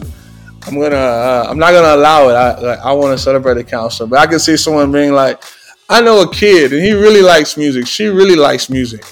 I'm 0.69 0.81
gonna, 0.81 0.97
uh, 0.97 1.47
I'm 1.49 1.61
not 1.61 1.71
gonna 1.71 1.95
allow 1.95 2.29
it. 2.29 2.33
I, 2.33 2.59
like, 2.59 2.79
I 2.81 2.93
want 2.93 3.17
to 3.17 3.23
celebrate 3.23 3.57
a 3.57 3.63
counselor, 3.63 4.09
but 4.09 4.19
I 4.19 4.27
can 4.27 4.41
see 4.41 4.57
someone 4.57 4.91
being 4.91 5.13
like, 5.13 5.41
I 5.89 6.01
know 6.01 6.23
a 6.23 6.33
kid 6.33 6.73
and 6.73 6.83
he 6.83 6.93
really 6.93 7.23
likes 7.23 7.57
music. 7.57 7.87
She 7.87 8.07
really 8.07 8.35
likes 8.35 8.69
music. 8.69 9.05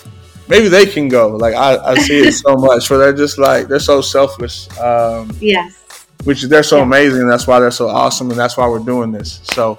Maybe 0.48 0.68
they 0.68 0.86
can 0.86 1.08
go. 1.08 1.28
Like 1.28 1.54
I, 1.54 1.76
I 1.76 1.94
see 1.94 2.18
it 2.18 2.32
so 2.32 2.54
much 2.56 2.90
where 2.90 2.98
they're 2.98 3.12
just 3.12 3.38
like 3.38 3.68
they're 3.68 3.78
so 3.78 4.00
selfless. 4.00 4.68
Um, 4.80 5.30
yes. 5.40 6.06
Which 6.24 6.42
they're 6.42 6.62
so 6.62 6.78
yeah. 6.78 6.84
amazing. 6.84 7.28
That's 7.28 7.46
why 7.46 7.60
they're 7.60 7.70
so 7.70 7.88
awesome, 7.88 8.30
and 8.30 8.38
that's 8.38 8.56
why 8.56 8.66
we're 8.66 8.78
doing 8.78 9.12
this. 9.12 9.40
So 9.44 9.78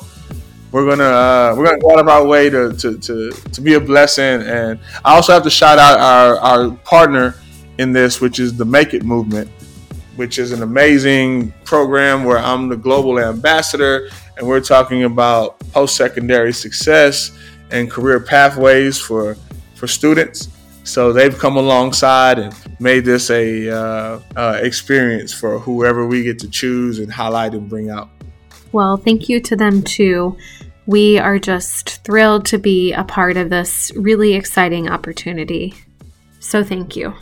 we're 0.75 0.85
gonna 0.89 1.03
uh, 1.05 1.55
we're 1.57 1.65
gonna 1.65 1.79
go 1.79 1.93
out 1.93 1.99
of 1.99 2.09
our 2.09 2.25
way 2.25 2.49
to, 2.49 2.73
to 2.73 2.97
to 2.97 3.31
to 3.31 3.61
be 3.61 3.75
a 3.75 3.79
blessing. 3.79 4.41
And 4.41 4.77
I 5.05 5.15
also 5.15 5.31
have 5.31 5.43
to 5.43 5.49
shout 5.49 5.79
out 5.79 5.99
our 5.99 6.37
our 6.39 6.71
partner 6.83 7.35
in 7.77 7.93
this, 7.93 8.19
which 8.19 8.39
is 8.39 8.57
the 8.57 8.65
Make 8.65 8.93
It 8.93 9.03
movement 9.03 9.49
which 10.15 10.39
is 10.39 10.53
an 10.53 10.63
amazing 10.63 11.51
program 11.65 12.23
where 12.23 12.37
I'm 12.37 12.69
the 12.69 12.77
global 12.77 13.19
ambassador 13.19 14.07
and 14.37 14.47
we're 14.47 14.61
talking 14.61 15.03
about 15.03 15.59
post 15.73 15.97
secondary 15.97 16.53
success 16.53 17.37
and 17.71 17.91
career 17.91 18.21
pathways 18.21 18.97
for, 18.97 19.35
for 19.75 19.87
students. 19.87 20.47
So 20.85 21.11
they've 21.11 21.37
come 21.37 21.57
alongside 21.57 22.39
and 22.39 22.55
made 22.79 23.03
this 23.03 23.29
a 23.29 23.69
uh, 23.69 24.19
uh, 24.37 24.59
experience 24.61 25.33
for 25.33 25.59
whoever 25.59 26.05
we 26.05 26.23
get 26.23 26.39
to 26.39 26.49
choose 26.49 26.99
and 26.99 27.11
highlight 27.11 27.53
and 27.53 27.67
bring 27.67 27.89
out. 27.89 28.14
Well, 28.75 28.97
thank 28.97 29.29
you 29.29 29.39
to 29.39 29.55
them 29.55 29.81
too. 29.81 30.37
We 30.85 31.17
are 31.17 31.39
just 31.39 32.03
thrilled 32.03 32.45
to 32.47 32.59
be 32.59 32.93
a 32.93 33.03
part 33.03 33.37
of 33.37 33.49
this 33.49 33.91
really 33.95 34.33
exciting 34.33 34.87
opportunity. 34.87 35.73
So 36.39 36.63
thank 36.63 36.95
you 36.95 37.15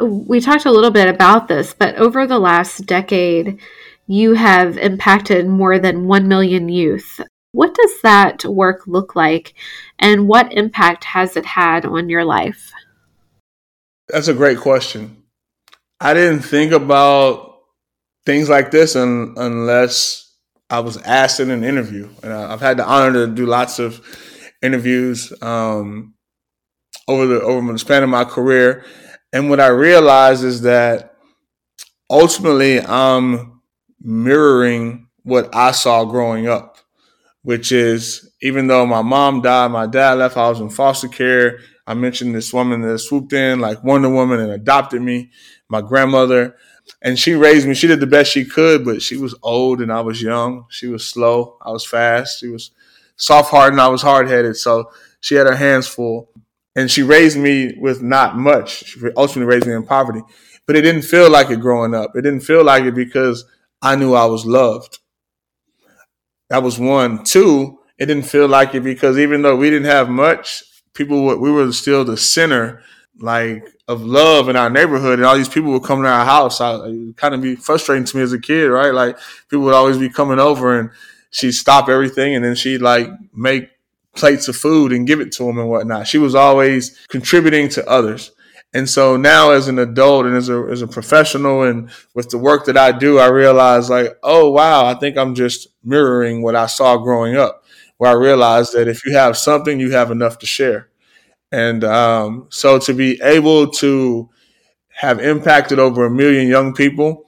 we 0.00 0.40
talked 0.40 0.66
a 0.66 0.70
little 0.70 0.90
bit 0.90 1.08
about 1.08 1.48
this, 1.48 1.74
but 1.74 1.96
over 1.96 2.26
the 2.26 2.38
last 2.38 2.86
decade, 2.86 3.58
you 4.06 4.34
have 4.34 4.76
impacted 4.78 5.48
more 5.48 5.78
than 5.78 6.06
1 6.06 6.28
million 6.28 6.68
youth. 6.68 7.20
What 7.52 7.74
does 7.74 8.00
that 8.02 8.44
work 8.44 8.86
look 8.86 9.16
like, 9.16 9.54
and 9.98 10.28
what 10.28 10.52
impact 10.52 11.04
has 11.04 11.36
it 11.36 11.46
had 11.46 11.86
on 11.86 12.08
your 12.08 12.24
life? 12.24 12.70
That's 14.08 14.28
a 14.28 14.34
great 14.34 14.58
question. 14.58 15.22
I 16.00 16.12
didn't 16.12 16.42
think 16.42 16.72
about 16.72 17.60
things 18.26 18.50
like 18.50 18.70
this 18.70 18.94
un- 18.94 19.34
unless 19.36 20.25
I 20.68 20.80
was 20.80 20.96
asked 20.98 21.40
in 21.40 21.50
an 21.50 21.64
interview. 21.64 22.08
And 22.22 22.32
I've 22.32 22.60
had 22.60 22.78
the 22.78 22.86
honor 22.86 23.12
to 23.26 23.32
do 23.32 23.46
lots 23.46 23.78
of 23.78 24.00
interviews 24.62 25.32
um, 25.42 26.14
over 27.08 27.26
the 27.26 27.42
over 27.42 27.72
the 27.72 27.78
span 27.78 28.02
of 28.02 28.08
my 28.08 28.24
career. 28.24 28.84
And 29.32 29.48
what 29.50 29.60
I 29.60 29.68
realized 29.68 30.44
is 30.44 30.62
that 30.62 31.14
ultimately 32.10 32.80
I'm 32.80 33.60
mirroring 34.00 35.08
what 35.22 35.54
I 35.54 35.72
saw 35.72 36.04
growing 36.04 36.48
up, 36.48 36.78
which 37.42 37.72
is 37.72 38.32
even 38.42 38.66
though 38.66 38.86
my 38.86 39.02
mom 39.02 39.42
died, 39.42 39.70
my 39.70 39.86
dad 39.86 40.18
left, 40.18 40.36
I 40.36 40.48
was 40.48 40.60
in 40.60 40.70
foster 40.70 41.08
care. 41.08 41.58
I 41.86 41.94
mentioned 41.94 42.34
this 42.34 42.52
woman 42.52 42.80
that 42.82 42.98
swooped 42.98 43.32
in 43.32 43.60
like 43.60 43.84
Wonder 43.84 44.08
Woman 44.08 44.40
and 44.40 44.50
adopted 44.50 45.02
me, 45.02 45.30
my 45.68 45.80
grandmother. 45.80 46.56
And 47.02 47.18
she 47.18 47.34
raised 47.34 47.66
me. 47.66 47.74
She 47.74 47.86
did 47.86 48.00
the 48.00 48.06
best 48.06 48.32
she 48.32 48.44
could, 48.44 48.84
but 48.84 49.02
she 49.02 49.16
was 49.16 49.34
old 49.42 49.80
and 49.80 49.92
I 49.92 50.00
was 50.00 50.22
young. 50.22 50.66
She 50.70 50.86
was 50.86 51.06
slow. 51.06 51.58
I 51.62 51.70
was 51.70 51.84
fast. 51.84 52.40
She 52.40 52.48
was 52.48 52.70
soft 53.16 53.50
hearted 53.50 53.78
I 53.78 53.88
was 53.88 54.02
hard 54.02 54.28
headed. 54.28 54.56
So 54.56 54.90
she 55.20 55.34
had 55.34 55.46
her 55.46 55.56
hands 55.56 55.88
full 55.88 56.30
and 56.74 56.90
she 56.90 57.02
raised 57.02 57.38
me 57.38 57.74
with 57.78 58.02
not 58.02 58.36
much. 58.36 58.84
She 58.84 59.00
ultimately 59.16 59.54
raised 59.54 59.66
me 59.66 59.74
in 59.74 59.84
poverty, 59.84 60.22
but 60.66 60.76
it 60.76 60.82
didn't 60.82 61.02
feel 61.02 61.30
like 61.30 61.50
it 61.50 61.60
growing 61.60 61.94
up. 61.94 62.14
It 62.14 62.22
didn't 62.22 62.40
feel 62.40 62.64
like 62.64 62.84
it 62.84 62.94
because 62.94 63.44
I 63.80 63.96
knew 63.96 64.14
I 64.14 64.26
was 64.26 64.44
loved. 64.44 64.98
That 66.50 66.62
was 66.62 66.78
one. 66.78 67.24
Two, 67.24 67.80
it 67.98 68.06
didn't 68.06 68.24
feel 68.24 68.46
like 68.46 68.74
it 68.74 68.84
because 68.84 69.18
even 69.18 69.42
though 69.42 69.56
we 69.56 69.70
didn't 69.70 69.86
have 69.86 70.08
much, 70.08 70.62
people 70.94 71.24
we 71.38 71.50
were 71.50 71.72
still 71.72 72.04
the 72.04 72.16
center 72.16 72.82
like 73.18 73.64
of 73.88 74.02
love 74.02 74.48
in 74.48 74.56
our 74.56 74.70
neighborhood, 74.70 75.18
and 75.18 75.24
all 75.24 75.36
these 75.36 75.48
people 75.48 75.72
would 75.72 75.84
come 75.84 76.02
to 76.02 76.08
our 76.08 76.24
house. 76.24 76.60
I, 76.60 76.76
it 76.86 77.16
kind 77.16 77.34
of 77.34 77.40
be 77.40 77.56
frustrating 77.56 78.04
to 78.04 78.16
me 78.16 78.22
as 78.22 78.32
a 78.32 78.40
kid, 78.40 78.66
right? 78.66 78.92
Like 78.92 79.18
people 79.48 79.64
would 79.64 79.74
always 79.74 79.98
be 79.98 80.08
coming 80.08 80.38
over, 80.38 80.78
and 80.78 80.90
she'd 81.30 81.52
stop 81.52 81.88
everything, 81.88 82.34
and 82.34 82.44
then 82.44 82.54
she'd 82.54 82.82
like 82.82 83.08
make 83.34 83.70
plates 84.14 84.48
of 84.48 84.56
food 84.56 84.92
and 84.92 85.06
give 85.06 85.20
it 85.20 85.32
to 85.32 85.44
them 85.44 85.58
and 85.58 85.68
whatnot. 85.68 86.06
She 86.06 86.18
was 86.18 86.34
always 86.34 86.98
contributing 87.08 87.68
to 87.70 87.88
others. 87.88 88.32
And 88.74 88.90
so 88.90 89.16
now 89.16 89.52
as 89.52 89.68
an 89.68 89.78
adult 89.78 90.26
and 90.26 90.36
as 90.36 90.48
a, 90.48 90.66
as 90.70 90.82
a 90.82 90.86
professional 90.86 91.62
and 91.62 91.90
with 92.14 92.30
the 92.30 92.38
work 92.38 92.66
that 92.66 92.76
I 92.76 92.92
do, 92.92 93.18
I 93.18 93.28
realize 93.28 93.88
like, 93.88 94.18
oh, 94.22 94.50
wow, 94.50 94.86
I 94.86 94.94
think 94.94 95.16
I'm 95.16 95.34
just 95.34 95.68
mirroring 95.84 96.42
what 96.42 96.56
I 96.56 96.66
saw 96.66 96.96
growing 96.96 97.36
up, 97.36 97.64
where 97.96 98.10
I 98.10 98.14
realized 98.14 98.74
that 98.74 98.88
if 98.88 99.06
you 99.06 99.12
have 99.12 99.36
something, 99.36 99.80
you 99.80 99.92
have 99.92 100.10
enough 100.10 100.38
to 100.40 100.46
share. 100.46 100.88
And 101.52 101.84
um, 101.84 102.48
so 102.50 102.78
to 102.78 102.94
be 102.94 103.20
able 103.22 103.70
to 103.72 104.28
have 104.88 105.20
impacted 105.20 105.78
over 105.78 106.06
a 106.06 106.10
million 106.10 106.48
young 106.48 106.74
people, 106.74 107.26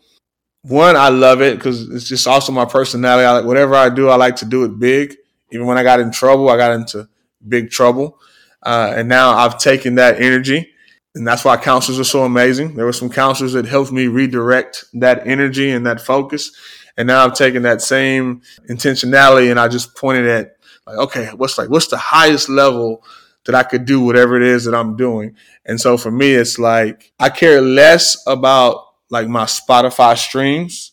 one, 0.62 0.96
I 0.96 1.09
love 1.09 1.40
it 1.40 1.57
because 1.57 1.88
it's 1.88 2.09
just 2.09 2.26
also 2.26 2.52
my 2.52 2.64
personality. 2.64 3.24
I 3.24 3.33
like 3.33 3.44
whatever 3.44 3.74
I 3.74 3.90
do, 3.90 4.09
I 4.09 4.16
like 4.16 4.37
to 4.37 4.44
do 4.44 4.64
it 4.64 4.78
big. 4.78 5.16
Even 5.52 5.66
when 5.66 5.78
I 5.78 5.83
got 5.83 6.00
in 6.00 6.11
trouble, 6.11 6.48
I 6.50 6.57
got 6.57 6.72
into 6.72 7.09
big 7.46 7.70
trouble. 7.70 8.18
Uh, 8.62 8.92
and 8.96 9.09
now 9.09 9.31
I've 9.31 9.59
taken 9.59 9.94
that 9.94 10.20
energy. 10.20 10.72
And 11.14 11.26
that's 11.26 11.44
why 11.44 11.57
counselors 11.57 11.98
are 11.98 12.04
so 12.04 12.24
amazing. 12.24 12.74
There 12.74 12.85
were 12.85 12.92
some 12.92 13.09
counselors 13.09 13.54
that 13.54 13.66
helped 13.66 13.92
me 13.92 14.09
redirect 14.09 14.85
that 14.94 15.26
energy 15.26 15.70
and 15.70 15.87
that 15.87 16.00
focus. 16.00 16.52
And 16.96 17.07
now 17.07 17.24
I've 17.24 17.35
taken 17.35 17.62
that 17.62 17.81
same 17.81 18.42
intentionality 18.68 19.50
and 19.50 19.59
I 19.59 19.68
just 19.68 19.96
pointed 19.96 20.26
at 20.26 20.57
like, 20.87 20.96
okay, 20.98 21.26
what's 21.35 21.57
like, 21.57 21.70
what's 21.70 21.87
the 21.87 21.96
highest 21.96 22.48
level 22.48 23.04
that 23.49 23.55
I 23.55 23.63
could 23.63 23.87
do 23.87 24.03
whatever 24.03 24.37
it 24.37 24.43
is 24.43 24.67
that 24.67 24.75
I'm 24.75 24.95
doing? 24.95 25.35
And 25.65 25.81
so 25.81 25.97
for 25.97 26.11
me, 26.11 26.33
it's 26.33 26.59
like, 26.59 27.13
I 27.19 27.31
care 27.31 27.63
less 27.63 28.23
about 28.27 28.85
like 29.09 29.27
my 29.27 29.45
Spotify 29.45 30.19
streams 30.19 30.93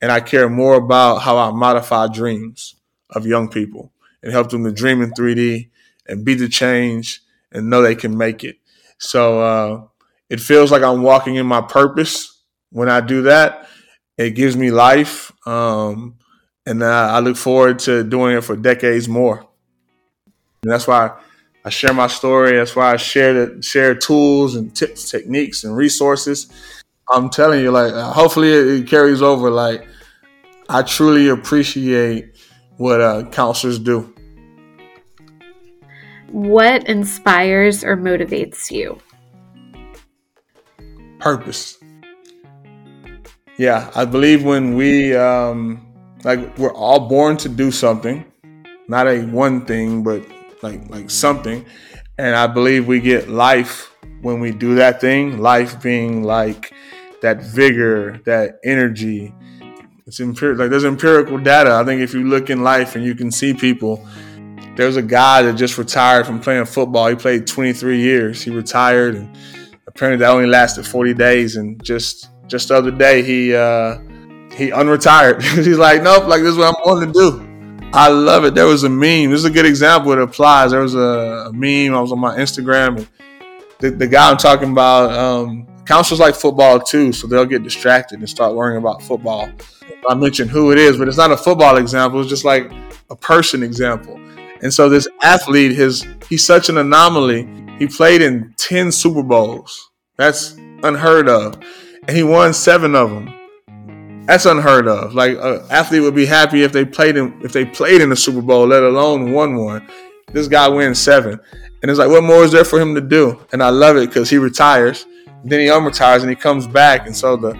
and 0.00 0.10
I 0.10 0.20
care 0.20 0.48
more 0.48 0.76
about 0.76 1.18
how 1.18 1.36
I 1.36 1.50
modify 1.50 2.08
dreams 2.08 2.76
of 3.10 3.26
young 3.26 3.48
people 3.48 3.92
and 4.22 4.32
help 4.32 4.48
them 4.48 4.64
to 4.64 4.72
dream 4.72 5.02
in 5.02 5.12
3D 5.12 5.68
and 6.06 6.24
be 6.24 6.32
the 6.32 6.48
change 6.48 7.20
and 7.52 7.68
know 7.68 7.82
they 7.82 7.94
can 7.94 8.16
make 8.16 8.42
it. 8.42 8.56
So 8.96 9.42
uh, 9.42 9.84
it 10.30 10.40
feels 10.40 10.72
like 10.72 10.82
I'm 10.82 11.02
walking 11.02 11.34
in 11.34 11.44
my 11.44 11.60
purpose 11.60 12.40
when 12.70 12.88
I 12.88 13.02
do 13.02 13.22
that. 13.22 13.68
It 14.16 14.30
gives 14.30 14.56
me 14.56 14.70
life, 14.70 15.30
um, 15.46 16.16
and 16.64 16.82
I 16.82 17.18
look 17.18 17.36
forward 17.36 17.80
to 17.80 18.02
doing 18.02 18.36
it 18.36 18.44
for 18.44 18.56
decades 18.56 19.08
more. 19.08 19.46
And 20.62 20.72
that's 20.72 20.86
why 20.86 21.18
I 21.64 21.70
share 21.70 21.94
my 21.94 22.08
story. 22.08 22.56
That's 22.56 22.74
why 22.74 22.92
I 22.92 22.96
share 22.96 23.46
the, 23.46 23.62
share 23.62 23.94
tools 23.94 24.56
and 24.56 24.74
tips, 24.74 25.10
techniques, 25.10 25.62
and 25.64 25.76
resources. 25.76 26.50
I'm 27.10 27.30
telling 27.30 27.60
you, 27.60 27.70
like, 27.70 27.92
hopefully 27.92 28.52
it, 28.52 28.66
it 28.66 28.86
carries 28.88 29.22
over. 29.22 29.50
Like, 29.50 29.86
I 30.68 30.82
truly 30.82 31.28
appreciate 31.28 32.36
what 32.78 33.00
uh, 33.00 33.24
counselors 33.30 33.78
do. 33.78 34.12
What 36.28 36.88
inspires 36.88 37.84
or 37.84 37.96
motivates 37.96 38.70
you? 38.70 38.98
Purpose. 41.18 41.78
Yeah, 43.58 43.90
I 43.94 44.06
believe 44.06 44.42
when 44.42 44.74
we, 44.74 45.14
um, 45.14 45.86
like, 46.24 46.58
we're 46.58 46.74
all 46.74 47.08
born 47.08 47.36
to 47.36 47.48
do 47.48 47.70
something, 47.70 48.24
not 48.88 49.06
a 49.06 49.20
one 49.26 49.66
thing, 49.66 50.02
but 50.02 50.26
like 50.62 50.88
like 50.90 51.10
something, 51.10 51.64
and 52.18 52.34
I 52.36 52.46
believe 52.46 52.86
we 52.86 53.00
get 53.00 53.28
life 53.28 53.94
when 54.20 54.40
we 54.40 54.52
do 54.52 54.76
that 54.76 55.00
thing. 55.00 55.38
Life 55.38 55.82
being 55.82 56.22
like 56.22 56.72
that 57.20 57.42
vigor, 57.42 58.20
that 58.24 58.58
energy, 58.64 59.34
it's 60.06 60.20
empirical. 60.20 60.64
Like 60.64 60.70
there's 60.70 60.84
empirical 60.84 61.38
data. 61.38 61.74
I 61.74 61.84
think 61.84 62.02
if 62.02 62.14
you 62.14 62.24
look 62.28 62.50
in 62.50 62.62
life 62.62 62.96
and 62.96 63.04
you 63.04 63.14
can 63.14 63.30
see 63.30 63.54
people, 63.54 64.06
there's 64.76 64.96
a 64.96 65.02
guy 65.02 65.42
that 65.42 65.54
just 65.54 65.78
retired 65.78 66.26
from 66.26 66.40
playing 66.40 66.64
football. 66.64 67.08
He 67.08 67.14
played 67.14 67.46
23 67.46 68.00
years. 68.00 68.42
He 68.42 68.50
retired, 68.50 69.14
and 69.14 69.36
apparently 69.86 70.24
that 70.24 70.30
only 70.30 70.46
lasted 70.46 70.86
40 70.86 71.14
days. 71.14 71.56
And 71.56 71.82
just 71.82 72.28
just 72.46 72.68
the 72.68 72.76
other 72.76 72.90
day, 72.90 73.22
he 73.22 73.54
uh, 73.54 73.98
he 74.54 74.70
unretired. 74.70 75.42
He's 75.64 75.78
like, 75.78 76.02
nope, 76.02 76.26
like 76.26 76.42
this 76.42 76.52
is 76.52 76.58
what 76.58 76.74
I'm 76.74 76.84
going 76.84 77.06
to 77.06 77.12
do. 77.12 77.51
I 77.94 78.08
love 78.08 78.44
it. 78.44 78.54
There 78.54 78.66
was 78.66 78.84
a 78.84 78.88
meme. 78.88 79.30
This 79.30 79.40
is 79.40 79.44
a 79.44 79.50
good 79.50 79.66
example. 79.66 80.12
It 80.12 80.18
applies. 80.18 80.70
There 80.70 80.80
was 80.80 80.94
a, 80.94 81.48
a 81.48 81.52
meme. 81.52 81.94
I 81.94 82.00
was 82.00 82.12
on 82.12 82.18
my 82.18 82.36
Instagram. 82.36 82.98
And 82.98 83.08
the, 83.80 83.90
the 83.90 84.06
guy 84.06 84.30
I'm 84.30 84.38
talking 84.38 84.72
about, 84.72 85.12
um, 85.12 85.66
counselors 85.84 86.20
like 86.20 86.34
football 86.34 86.80
too, 86.80 87.12
so 87.12 87.26
they'll 87.26 87.44
get 87.44 87.62
distracted 87.62 88.18
and 88.20 88.28
start 88.28 88.54
worrying 88.54 88.78
about 88.78 89.02
football. 89.02 89.50
I 90.08 90.14
mentioned 90.14 90.50
who 90.50 90.72
it 90.72 90.78
is, 90.78 90.96
but 90.96 91.08
it's 91.08 91.18
not 91.18 91.32
a 91.32 91.36
football 91.36 91.76
example. 91.76 92.20
It's 92.20 92.30
just 92.30 92.44
like 92.44 92.70
a 93.10 93.16
person 93.16 93.62
example. 93.62 94.18
And 94.62 94.72
so 94.72 94.88
this 94.88 95.08
athlete, 95.22 95.72
his 95.72 96.06
he's 96.28 96.46
such 96.46 96.68
an 96.68 96.78
anomaly. 96.78 97.48
He 97.78 97.88
played 97.88 98.22
in 98.22 98.54
ten 98.56 98.92
Super 98.92 99.22
Bowls. 99.22 99.90
That's 100.16 100.52
unheard 100.82 101.28
of, 101.28 101.58
and 102.06 102.16
he 102.16 102.22
won 102.22 102.54
seven 102.54 102.94
of 102.94 103.10
them. 103.10 103.34
That's 104.26 104.46
unheard 104.46 104.86
of. 104.86 105.14
Like 105.14 105.36
an 105.38 105.62
athlete 105.70 106.02
would 106.02 106.14
be 106.14 106.26
happy 106.26 106.62
if 106.62 106.72
they 106.72 106.84
played 106.84 107.16
in 107.16 107.40
if 107.42 107.52
they 107.52 107.64
played 107.64 108.00
in 108.00 108.08
the 108.10 108.16
Super 108.16 108.42
Bowl, 108.42 108.66
let 108.66 108.82
alone 108.82 109.32
won 109.32 109.56
one. 109.56 109.86
This 110.32 110.48
guy 110.48 110.68
wins 110.68 110.98
seven, 110.98 111.38
and 111.82 111.90
it's 111.90 111.98
like, 111.98 112.08
what 112.08 112.22
more 112.22 112.44
is 112.44 112.52
there 112.52 112.64
for 112.64 112.80
him 112.80 112.94
to 112.94 113.00
do? 113.00 113.40
And 113.52 113.62
I 113.62 113.68
love 113.68 113.96
it 113.96 114.08
because 114.08 114.30
he 114.30 114.38
retires, 114.38 115.04
then 115.44 115.60
he 115.60 115.66
unretires, 115.66 116.20
and 116.20 116.30
he 116.30 116.36
comes 116.36 116.66
back. 116.66 117.06
And 117.06 117.16
so 117.16 117.36
the 117.36 117.58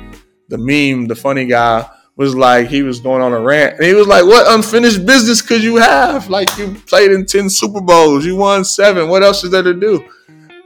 the 0.48 0.58
meme, 0.58 1.08
the 1.08 1.14
funny 1.16 1.46
guy, 1.46 1.88
was 2.16 2.34
like 2.34 2.68
he 2.68 2.82
was 2.82 3.00
going 3.00 3.22
on 3.22 3.32
a 3.32 3.40
rant, 3.40 3.76
and 3.76 3.84
he 3.84 3.94
was 3.94 4.06
like, 4.06 4.24
"What 4.24 4.50
unfinished 4.54 5.04
business 5.04 5.42
could 5.42 5.62
you 5.62 5.76
have? 5.76 6.30
Like 6.30 6.56
you 6.56 6.74
played 6.86 7.10
in 7.10 7.26
ten 7.26 7.50
Super 7.50 7.80
Bowls, 7.80 8.24
you 8.24 8.36
won 8.36 8.64
seven. 8.64 9.08
What 9.08 9.22
else 9.22 9.42
is 9.42 9.50
there 9.50 9.62
to 9.64 9.74
do?" 9.74 10.04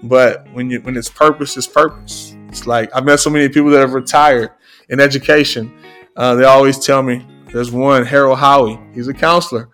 But 0.02 0.46
when 0.52 0.70
you 0.70 0.80
when 0.82 0.96
it's 0.96 1.08
purpose, 1.08 1.56
it's 1.56 1.66
purpose. 1.66 2.36
It's 2.48 2.66
like 2.66 2.94
I've 2.94 3.04
met 3.04 3.18
so 3.18 3.30
many 3.30 3.48
people 3.48 3.70
that 3.70 3.80
have 3.80 3.94
retired 3.94 4.50
in 4.88 5.00
education. 5.00 5.72
Uh, 6.16 6.34
they 6.34 6.44
always 6.44 6.78
tell 6.78 7.02
me 7.02 7.26
there's 7.52 7.70
one 7.70 8.04
Harold 8.04 8.38
Howie. 8.38 8.78
He's 8.94 9.08
a 9.08 9.14
counselor. 9.14 9.68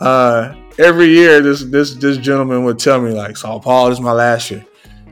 Uh, 0.00 0.54
every 0.78 1.06
year, 1.06 1.40
this 1.40 1.64
this 1.64 1.94
this 1.94 2.18
gentleman 2.18 2.64
would 2.64 2.78
tell 2.78 3.00
me 3.00 3.12
like, 3.12 3.34
"SaulPaul, 3.34 3.88
this 3.88 3.98
is 3.98 4.04
my 4.04 4.12
last 4.12 4.50
year. 4.50 4.64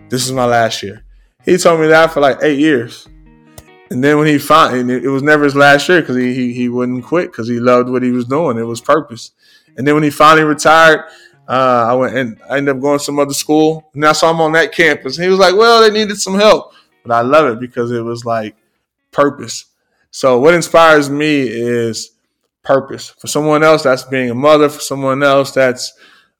This 0.08 0.24
is 0.24 0.32
my 0.32 0.44
last 0.44 0.82
year." 0.82 1.04
He 1.44 1.56
told 1.56 1.80
me 1.80 1.86
that 1.88 2.12
for 2.12 2.20
like 2.20 2.38
eight 2.42 2.58
years. 2.58 3.08
And 3.90 4.02
then 4.02 4.18
when 4.18 4.26
he 4.26 4.38
found 4.38 4.90
it 4.90 5.08
was 5.08 5.22
never 5.22 5.44
his 5.44 5.54
last 5.54 5.88
year 5.88 6.00
because 6.00 6.16
he, 6.16 6.34
he 6.34 6.52
he 6.52 6.68
wouldn't 6.68 7.04
quit 7.04 7.30
because 7.30 7.48
he 7.48 7.60
loved 7.60 7.88
what 7.88 8.02
he 8.02 8.10
was 8.10 8.24
doing. 8.24 8.58
It 8.58 8.64
was 8.64 8.80
purpose. 8.80 9.30
And 9.76 9.86
then 9.86 9.94
when 9.94 10.02
he 10.02 10.10
finally 10.10 10.44
retired, 10.44 11.04
uh, 11.48 11.86
I 11.88 11.94
went 11.94 12.16
and 12.16 12.40
I 12.50 12.58
ended 12.58 12.74
up 12.74 12.82
going 12.82 12.98
to 12.98 13.04
some 13.04 13.20
other 13.20 13.32
school. 13.32 13.88
And 13.94 14.04
I 14.04 14.12
saw 14.12 14.32
him 14.32 14.40
on 14.40 14.52
that 14.52 14.72
campus. 14.72 15.16
And 15.16 15.24
he 15.24 15.30
was 15.30 15.38
like, 15.38 15.54
"Well, 15.54 15.80
they 15.80 15.90
needed 15.90 16.18
some 16.18 16.34
help," 16.34 16.72
but 17.04 17.14
I 17.14 17.20
love 17.20 17.46
it 17.46 17.60
because 17.60 17.92
it 17.92 18.02
was 18.02 18.24
like 18.24 18.56
purpose. 19.16 19.64
So 20.10 20.38
what 20.38 20.54
inspires 20.54 21.08
me 21.10 21.42
is 21.42 22.10
purpose. 22.62 23.10
For 23.18 23.26
someone 23.26 23.62
else, 23.62 23.82
that's 23.82 24.04
being 24.04 24.30
a 24.30 24.34
mother. 24.34 24.68
For 24.68 24.80
someone 24.80 25.22
else, 25.22 25.52
that's 25.52 25.92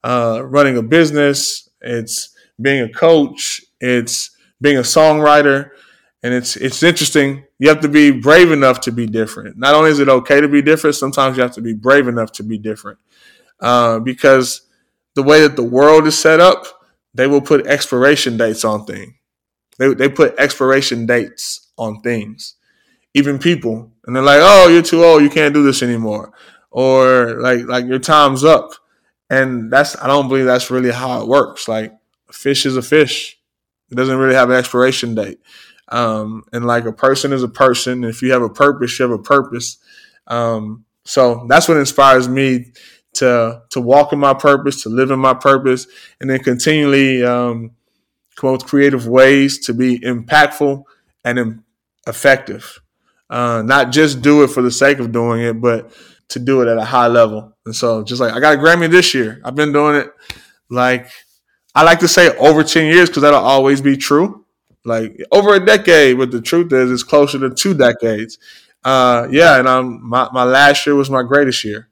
uh, 0.05 0.43
running 0.45 0.77
a 0.77 0.83
business. 0.83 1.69
It's 1.81 2.31
being 2.61 2.83
a 2.83 2.89
coach. 2.89 3.63
It's 3.81 4.31
being 4.61 4.79
a 4.79 4.83
songwriter 4.83 5.71
and 6.27 6.35
it's 6.35 6.57
it's 6.57 6.83
interesting. 6.83 7.45
You 7.61 7.69
have 7.69 7.81
to 7.81 7.89
be 7.89 8.11
brave 8.11 8.51
enough 8.51 8.81
to 8.81 8.91
be 8.91 9.07
different. 9.07 9.57
Not 9.57 9.75
only 9.75 9.91
is 9.91 10.01
it 10.01 10.09
okay 10.09 10.41
to 10.41 10.49
be 10.49 10.61
different, 10.61 10.97
sometimes 10.97 11.37
you 11.37 11.43
have 11.45 11.55
to 11.55 11.63
be 11.63 11.73
brave 11.73 12.09
enough 12.09 12.33
to 12.33 12.43
be 12.43 12.59
different, 12.59 12.99
uh, 13.61 14.01
because 14.01 14.63
the 15.15 15.23
way 15.23 15.43
that 15.43 15.55
the 15.55 15.63
world 15.63 16.05
is 16.07 16.19
set 16.19 16.41
up, 16.41 16.65
they 17.15 17.29
will 17.29 17.41
put 17.41 17.69
expiration 17.69 18.37
dates 18.37 18.65
on 18.65 18.85
things. 18.87 19.13
They 19.79 19.95
they 19.95 20.09
put 20.09 20.37
expiration 20.37 21.07
dates 21.07 21.71
on 21.79 22.01
things, 22.01 22.57
even 23.17 23.39
people, 23.39 23.91
and 24.05 24.15
they're 24.15 24.23
like, 24.23 24.41
"Oh, 24.43 24.69
you're 24.69 24.83
too 24.83 25.03
old. 25.03 25.23
You 25.23 25.31
can't 25.31 25.55
do 25.55 25.63
this 25.63 25.83
anymore," 25.83 26.33
or 26.71 27.41
like 27.41 27.67
like 27.67 27.87
your 27.87 27.99
time's 27.99 28.45
up. 28.45 28.71
And 29.31 29.73
that's 29.73 30.01
I 30.01 30.07
don't 30.07 30.29
believe 30.29 30.45
that's 30.45 30.71
really 30.71 30.93
how 30.93 31.23
it 31.23 31.27
works. 31.27 31.67
Like 31.67 31.95
a 32.29 32.33
fish 32.33 32.67
is 32.67 32.77
a 32.77 32.83
fish. 32.83 33.39
It 33.91 33.95
doesn't 33.95 34.19
really 34.19 34.35
have 34.35 34.51
an 34.51 34.57
expiration 34.57 35.15
date. 35.15 35.41
Um, 35.89 36.45
and 36.53 36.67
like 36.67 36.85
a 36.85 36.93
person 36.93 37.33
is 37.33 37.43
a 37.43 37.49
person. 37.49 38.05
If 38.05 38.21
you 38.21 38.33
have 38.33 38.43
a 38.43 38.51
purpose, 38.51 38.99
you 38.99 39.05
have 39.05 39.19
a 39.19 39.23
purpose. 39.23 39.79
Um, 40.27 40.85
so 41.05 41.47
that's 41.49 41.69
what 41.69 41.79
inspires 41.79 42.29
me 42.29 42.73
to 43.15 43.63
to 43.71 43.81
walk 43.81 44.13
in 44.13 44.19
my 44.19 44.35
purpose, 44.35 44.83
to 44.83 44.91
live 44.91 45.11
in 45.11 45.19
my 45.19 45.35
purpose, 45.35 45.87
and 46.21 46.29
then 46.29 46.41
continually 46.41 47.25
um, 47.25 47.71
come 48.35 48.51
up 48.51 48.61
with 48.61 48.71
creative 48.71 49.09
ways 49.09 49.59
to 49.67 49.73
be 49.73 49.99
impactful 50.01 50.83
and 51.25 51.63
effective. 52.07 52.81
Uh, 53.29 53.63
not 53.65 53.91
just 53.91 54.23
do 54.23 54.45
it 54.45 54.49
for 54.49 54.63
the 54.63 54.71
sake 54.71 54.99
of 54.99 55.13
doing 55.13 55.43
it, 55.43 55.61
but 55.61 55.91
to 56.29 56.39
do 56.39 56.63
it 56.63 56.69
at 56.69 56.79
a 56.79 56.85
high 56.85 57.09
level. 57.09 57.57
And 57.65 57.75
so, 57.75 58.03
just 58.03 58.21
like 58.21 58.33
I 58.33 58.41
got 58.41 58.55
a 58.55 58.59
Grammy 58.59 58.91
this 58.91 59.15
year, 59.15 59.41
I've 59.45 59.55
been 59.57 59.73
doing 59.73 59.97
it 59.97 60.09
like 60.71 61.11
I 61.75 61.83
like 61.83 62.01
to 62.01 62.09
say 62.09 62.37
over 62.37 62.63
ten 62.63 62.87
years 62.87 63.09
because 63.09 63.23
that'll 63.23 63.41
always 63.41 63.81
be 63.81 63.97
true 63.97 64.47
like 64.87 65.21
over 65.33 65.55
a 65.55 65.65
decade. 65.65 66.17
But 66.17 66.31
the 66.31 66.41
truth 66.41 66.73
is, 66.73 66.91
it's 66.91 67.03
closer 67.03 67.39
to 67.41 67.51
two 67.51 67.75
decades. 67.75 68.39
Uh, 68.85 69.27
yeah, 69.31 69.59
and 69.59 69.69
I'm 69.69 70.09
my 70.09 70.31
my 70.33 70.45
last 70.45 70.87
year 70.87 70.95
was 70.95 71.11
my 71.11 71.23
greatest 71.23 71.65
year. 71.65 71.89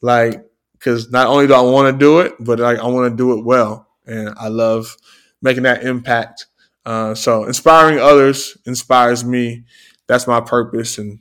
Like, 0.00 0.44
because 0.72 1.10
not 1.10 1.26
only 1.26 1.46
do 1.46 1.54
I 1.54 1.60
want 1.60 1.94
to 1.94 1.98
do 1.98 2.20
it, 2.20 2.34
but 2.40 2.58
like 2.58 2.78
I 2.78 2.86
want 2.86 3.12
to 3.12 3.16
do 3.16 3.38
it 3.38 3.44
well, 3.44 3.86
and 4.06 4.34
I 4.38 4.48
love 4.48 4.96
making 5.42 5.64
that 5.64 5.84
impact. 5.84 6.46
Uh, 6.84 7.14
so 7.14 7.44
inspiring 7.44 7.98
others 7.98 8.56
inspires 8.64 9.24
me. 9.24 9.64
That's 10.08 10.26
my 10.26 10.40
purpose, 10.40 10.98
and 10.98 11.20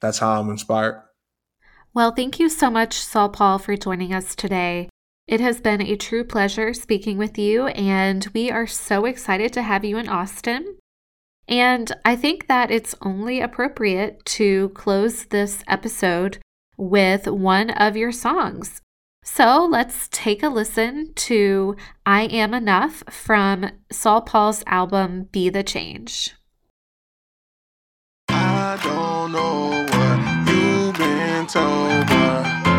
that's 0.00 0.18
how 0.18 0.40
I'm 0.40 0.50
inspired. 0.50 1.02
Well, 1.92 2.12
thank 2.12 2.40
you 2.40 2.48
so 2.48 2.70
much, 2.70 2.96
SaulPaul, 2.96 3.60
for 3.60 3.76
joining 3.76 4.12
us 4.12 4.34
today. 4.34 4.88
It 5.26 5.40
has 5.40 5.60
been 5.60 5.80
a 5.80 5.96
true 5.96 6.24
pleasure 6.24 6.74
speaking 6.74 7.18
with 7.18 7.38
you, 7.38 7.68
and 7.68 8.26
we 8.34 8.50
are 8.50 8.66
so 8.66 9.04
excited 9.04 9.52
to 9.52 9.62
have 9.62 9.84
you 9.84 9.96
in 9.96 10.08
Austin. 10.08 10.76
And 11.46 11.92
I 12.04 12.16
think 12.16 12.48
that 12.48 12.70
it's 12.70 12.94
only 13.02 13.40
appropriate 13.40 14.24
to 14.24 14.70
close 14.70 15.26
this 15.26 15.62
episode 15.68 16.38
with 16.76 17.26
one 17.26 17.70
of 17.70 17.96
your 17.96 18.12
songs. 18.12 18.80
So 19.22 19.64
let's 19.64 20.08
take 20.10 20.42
a 20.42 20.48
listen 20.48 21.12
to 21.14 21.76
I 22.04 22.22
Am 22.24 22.52
Enough 22.52 23.04
from 23.08 23.70
SaulPaul's 23.92 24.62
album 24.66 25.28
Be 25.32 25.48
the 25.48 25.62
Change. 25.62 26.34
I 28.74 28.76
don't 28.78 29.30
know 29.30 29.86
what 29.92 30.18
you've 30.48 30.94
been 30.98 31.46
told, 31.46 32.08
but 32.08 32.73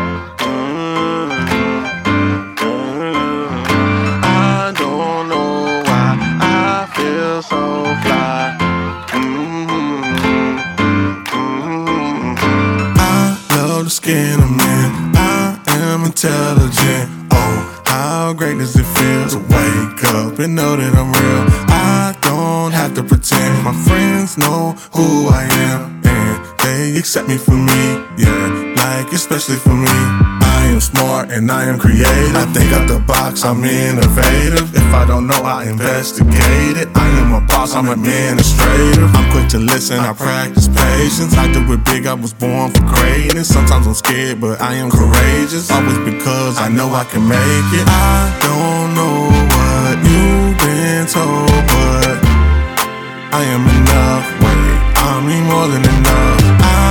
accept 27.16 27.28
me 27.28 27.38
for 27.38 27.56
me. 27.56 28.04
Yeah, 28.18 28.74
like 28.76 29.12
especially 29.12 29.56
for 29.56 29.72
me. 29.72 29.88
I 29.88 30.68
am 30.68 30.80
smart 30.80 31.30
and 31.30 31.50
I 31.50 31.64
am 31.64 31.78
creative. 31.78 32.36
I 32.36 32.44
think 32.52 32.72
out 32.72 32.88
the 32.88 32.98
box, 33.00 33.44
I'm 33.44 33.64
innovative. 33.64 34.74
If 34.74 34.92
I 34.92 35.06
don't 35.06 35.26
know, 35.26 35.40
I 35.42 35.64
investigate 35.64 36.76
it. 36.76 36.88
I 36.94 37.08
am 37.20 37.32
a 37.32 37.46
boss, 37.46 37.74
I'm 37.74 37.88
administrative. 37.88 39.08
I'm 39.14 39.30
quick 39.32 39.48
to 39.50 39.58
listen, 39.58 39.98
I 39.98 40.12
practice 40.12 40.68
patience. 40.68 41.34
I 41.36 41.50
do 41.52 41.60
it 41.72 41.84
big, 41.84 42.06
I 42.06 42.14
was 42.14 42.34
born 42.34 42.72
for 42.72 42.84
greatness. 42.84 43.48
Sometimes 43.48 43.86
I'm 43.86 43.94
scared, 43.94 44.40
but 44.40 44.60
I 44.60 44.74
am 44.74 44.90
courageous. 44.90 45.70
Always 45.70 45.98
because 46.00 46.58
I 46.58 46.68
know 46.68 46.92
I 46.92 47.04
can 47.04 47.24
make 47.26 47.68
it. 47.80 47.86
I 47.88 48.28
don't 48.44 48.90
know 48.98 49.16
what 49.56 49.94
you've 50.04 50.56
been 50.60 51.06
told, 51.06 51.64
but 51.72 52.16
I 53.32 53.42
am 53.54 53.64
enough. 53.78 54.26
Wait, 54.42 54.76
I 55.00 55.24
mean 55.24 55.44
more 55.48 55.68
than 55.68 55.84
enough. 55.96 56.35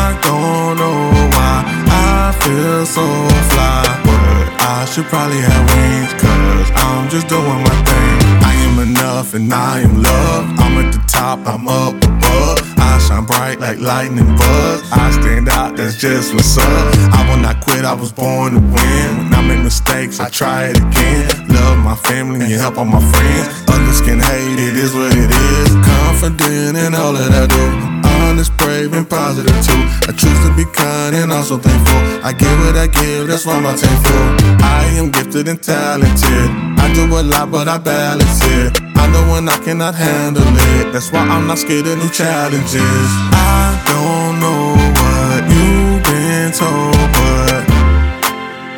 I 0.03 0.07
don't 0.27 0.75
know 0.81 0.99
why 1.35 1.55
I 1.87 2.35
feel 2.43 2.85
so 2.85 3.05
fly, 3.51 3.83
but 4.03 4.45
I 4.61 4.85
should 4.91 5.05
probably 5.05 5.39
have 5.39 5.63
wings, 5.71 6.13
cause 6.21 6.69
I'm 6.75 7.09
just 7.09 7.27
doing 7.27 7.61
my 7.69 7.77
thing. 7.89 8.17
I 8.49 8.53
am 8.67 8.75
enough 8.79 9.33
and 9.33 9.53
I 9.53 9.81
am 9.81 10.01
loved. 10.01 10.59
I'm 10.59 10.73
at 10.83 10.91
the 10.93 11.01
top, 11.07 11.39
I'm 11.47 11.67
up 11.67 11.95
above. 11.95 12.59
I 12.77 12.99
shine 12.99 13.25
bright 13.25 13.59
like 13.59 13.79
lightning 13.79 14.31
bugs. 14.35 14.91
I 14.91 15.11
stand 15.11 15.47
out, 15.49 15.77
that's 15.77 15.97
just 15.97 16.33
what's 16.33 16.57
up. 16.57 16.85
I 17.17 17.21
will 17.29 17.41
not 17.41 17.61
quit, 17.61 17.85
I 17.85 17.93
was 17.93 18.11
born 18.11 18.53
to 18.53 18.59
win. 18.59 19.09
When 19.17 19.33
I 19.33 19.41
make 19.47 19.63
mistakes, 19.63 20.19
I 20.19 20.29
try 20.29 20.65
it 20.71 20.77
again. 20.77 21.47
Love 21.47 21.77
my 21.79 21.95
family 21.95 22.45
and 22.45 22.61
help 22.61 22.77
all 22.77 22.85
my 22.85 23.03
friends. 23.11 23.47
Others 23.69 24.01
can 24.01 24.19
hate, 24.19 24.59
it 24.67 24.75
is 24.75 24.93
what 24.93 25.11
it 25.15 25.31
is. 25.31 25.69
Confident 25.87 26.77
in 26.77 26.95
all 26.95 27.13
that 27.13 27.31
I 27.31 27.47
do 27.47 27.94
honest, 28.25 28.55
brave, 28.57 28.93
and 28.93 29.07
positive 29.09 29.57
too. 29.67 29.81
I 30.09 30.11
choose 30.11 30.39
to 30.45 30.51
be 30.55 30.65
kind 30.73 31.15
and 31.15 31.31
also 31.31 31.57
thankful. 31.57 32.01
I 32.23 32.31
give 32.33 32.57
what 32.63 32.75
I 32.75 32.87
give, 32.87 33.27
that's 33.27 33.45
why 33.45 33.59
my 33.59 33.73
team 33.75 33.97
full. 34.05 34.29
I 34.61 34.83
am 34.99 35.11
gifted 35.11 35.47
and 35.47 35.61
talented. 35.61 36.49
I 36.83 36.93
do 36.93 37.03
a 37.05 37.21
lot, 37.21 37.51
but 37.51 37.67
I 37.67 37.77
balance 37.77 38.41
it. 38.57 38.81
I 38.95 39.07
know 39.11 39.23
when 39.33 39.47
I 39.49 39.57
cannot 39.65 39.95
handle 39.95 40.43
it. 40.73 40.91
That's 40.93 41.11
why 41.11 41.21
I'm 41.21 41.47
not 41.47 41.57
scared 41.59 41.87
of 41.87 41.97
new 41.97 42.09
challenges. 42.09 43.09
I 43.33 43.77
don't 43.91 44.39
know 44.43 44.63
what 44.99 45.41
you've 45.53 46.03
been 46.09 46.51
told, 46.51 47.07
but 47.17 47.63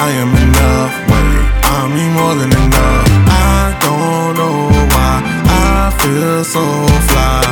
I 0.07 0.09
am 0.21 0.31
enough. 0.45 0.93
Wait, 1.09 1.45
I 1.75 1.79
mean 1.93 2.11
more 2.19 2.35
than 2.39 2.51
enough. 2.51 3.07
I 3.29 3.77
don't 3.85 4.31
know 4.39 4.59
why 4.93 5.13
I 5.47 5.91
feel 5.99 6.43
so 6.43 6.63
fly, 7.09 7.43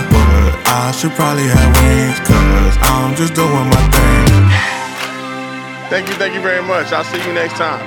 I 0.67 0.91
should 0.91 1.12
probably 1.13 1.47
have 1.47 1.71
wings, 1.82 2.19
cause 2.25 2.75
I'm 2.82 3.15
just 3.15 3.34
doing 3.34 3.67
my 3.69 3.84
thing. 3.93 4.49
Thank 5.89 6.10
you, 6.10 6.15
thank 6.15 6.34
you 6.34 6.41
very 6.41 6.63
much. 6.63 6.91
I'll 6.91 7.04
see 7.06 7.21
you 7.21 7.34
next 7.34 7.54
time. 7.54 7.82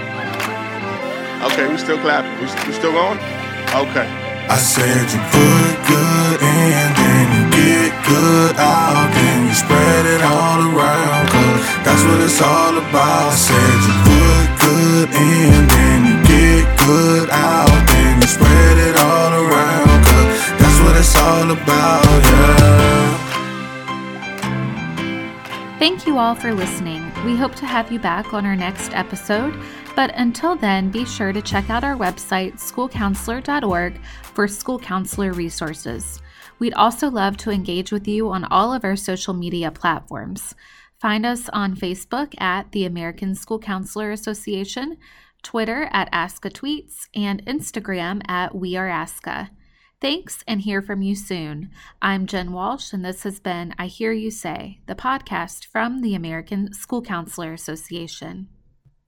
Okay, 1.43 1.69
we 1.69 1.77
still 1.79 1.99
clapping. 1.99 2.35
We, 2.39 2.47
we 2.67 2.73
still 2.73 2.93
going? 2.93 3.19
Okay. 3.75 4.07
I 4.49 4.57
said 4.57 5.05
you 5.13 5.21
put 5.29 5.75
good 5.87 6.39
in, 6.41 6.89
then 6.97 7.27
you 7.37 7.45
get 7.53 7.93
good 8.07 8.57
out, 8.57 9.11
then 9.13 9.47
you 9.47 9.55
spread 9.55 10.07
it 10.07 10.23
all 10.23 10.59
around, 10.73 11.29
cause 11.29 11.63
that's 11.85 12.03
what 12.03 12.19
it's 12.25 12.41
all 12.41 12.79
about. 12.79 13.29
I 13.29 13.37
said 13.37 13.79
you 13.85 13.95
put 14.09 14.47
good 14.63 15.09
in, 15.13 15.69
then 15.69 16.01
you 16.09 16.17
get 16.25 16.65
good 16.81 17.29
out, 17.31 17.69
then 17.69 18.23
you 18.23 18.27
spread 18.27 18.79
it 18.79 18.97
all 18.97 19.07
around, 19.07 19.37
cause 19.37 19.37
that's 19.37 19.37
what 19.37 19.38
it's 20.99 21.15
all 21.15 21.49
about, 21.53 22.05
yeah. 22.05 22.99
Thank 25.79 26.09
you 26.09 26.19
all 26.19 26.35
for 26.35 26.53
listening. 26.53 27.05
We 27.25 27.37
hope 27.37 27.55
to 27.57 27.67
have 27.67 27.93
you 27.93 28.01
back 28.01 28.35
on 28.35 28.45
our 28.45 28.57
next 28.57 28.93
episode. 28.95 29.55
But 29.95 30.13
until 30.17 30.57
then, 30.57 30.91
be 30.91 31.05
sure 31.05 31.33
to 31.33 31.41
check 31.41 31.71
out 31.71 31.85
our 31.85 31.95
website, 31.97 32.55
schoolcounselor.org, 32.55 34.01
for 34.23 34.49
school 34.49 34.79
counselor 34.79 35.33
resources. 35.33 36.21
We'd 36.59 36.75
also 36.75 37.09
love 37.09 37.37
to 37.39 37.53
engage 37.53 37.93
with 37.93 38.09
you 38.09 38.31
on 38.31 38.45
all 38.47 38.73
of 38.73 38.85
our 38.85 38.97
social 38.97 39.35
media 39.35 39.71
platforms. 39.71 40.57
Find 41.01 41.25
us 41.25 41.49
on 41.51 41.77
Facebook 41.77 42.35
at 42.41 42.73
the 42.73 42.85
American 42.85 43.37
School 43.37 43.61
Counselor 43.61 44.11
Association, 44.11 44.97
Twitter 45.45 45.89
at 45.93 46.11
ASCA 46.11 46.51
Tweets, 46.51 47.07
and 47.15 47.45
Instagram 47.47 48.21
at 48.29 48.53
We 48.53 48.75
Are 48.77 48.89
ASCA. 48.89 49.51
Thanks 50.01 50.45
and 50.47 50.61
hear 50.61 50.81
from 50.81 51.03
you 51.03 51.17
soon. 51.17 51.71
I'm 52.01 52.27
Jen 52.27 52.53
Walsh, 52.53 52.93
and 52.93 53.05
this 53.05 53.25
has 53.25 53.41
been 53.41 53.75
I 53.81 53.89
Hear 53.89 54.13
You 54.13 54.31
Say, 54.31 54.79
the 54.87 54.95
podcast 54.95 55.67
from 55.67 56.03
the 56.03 56.15
American 56.15 56.73
School 56.73 57.03
Counselor 57.03 57.53
Association. 57.53 58.47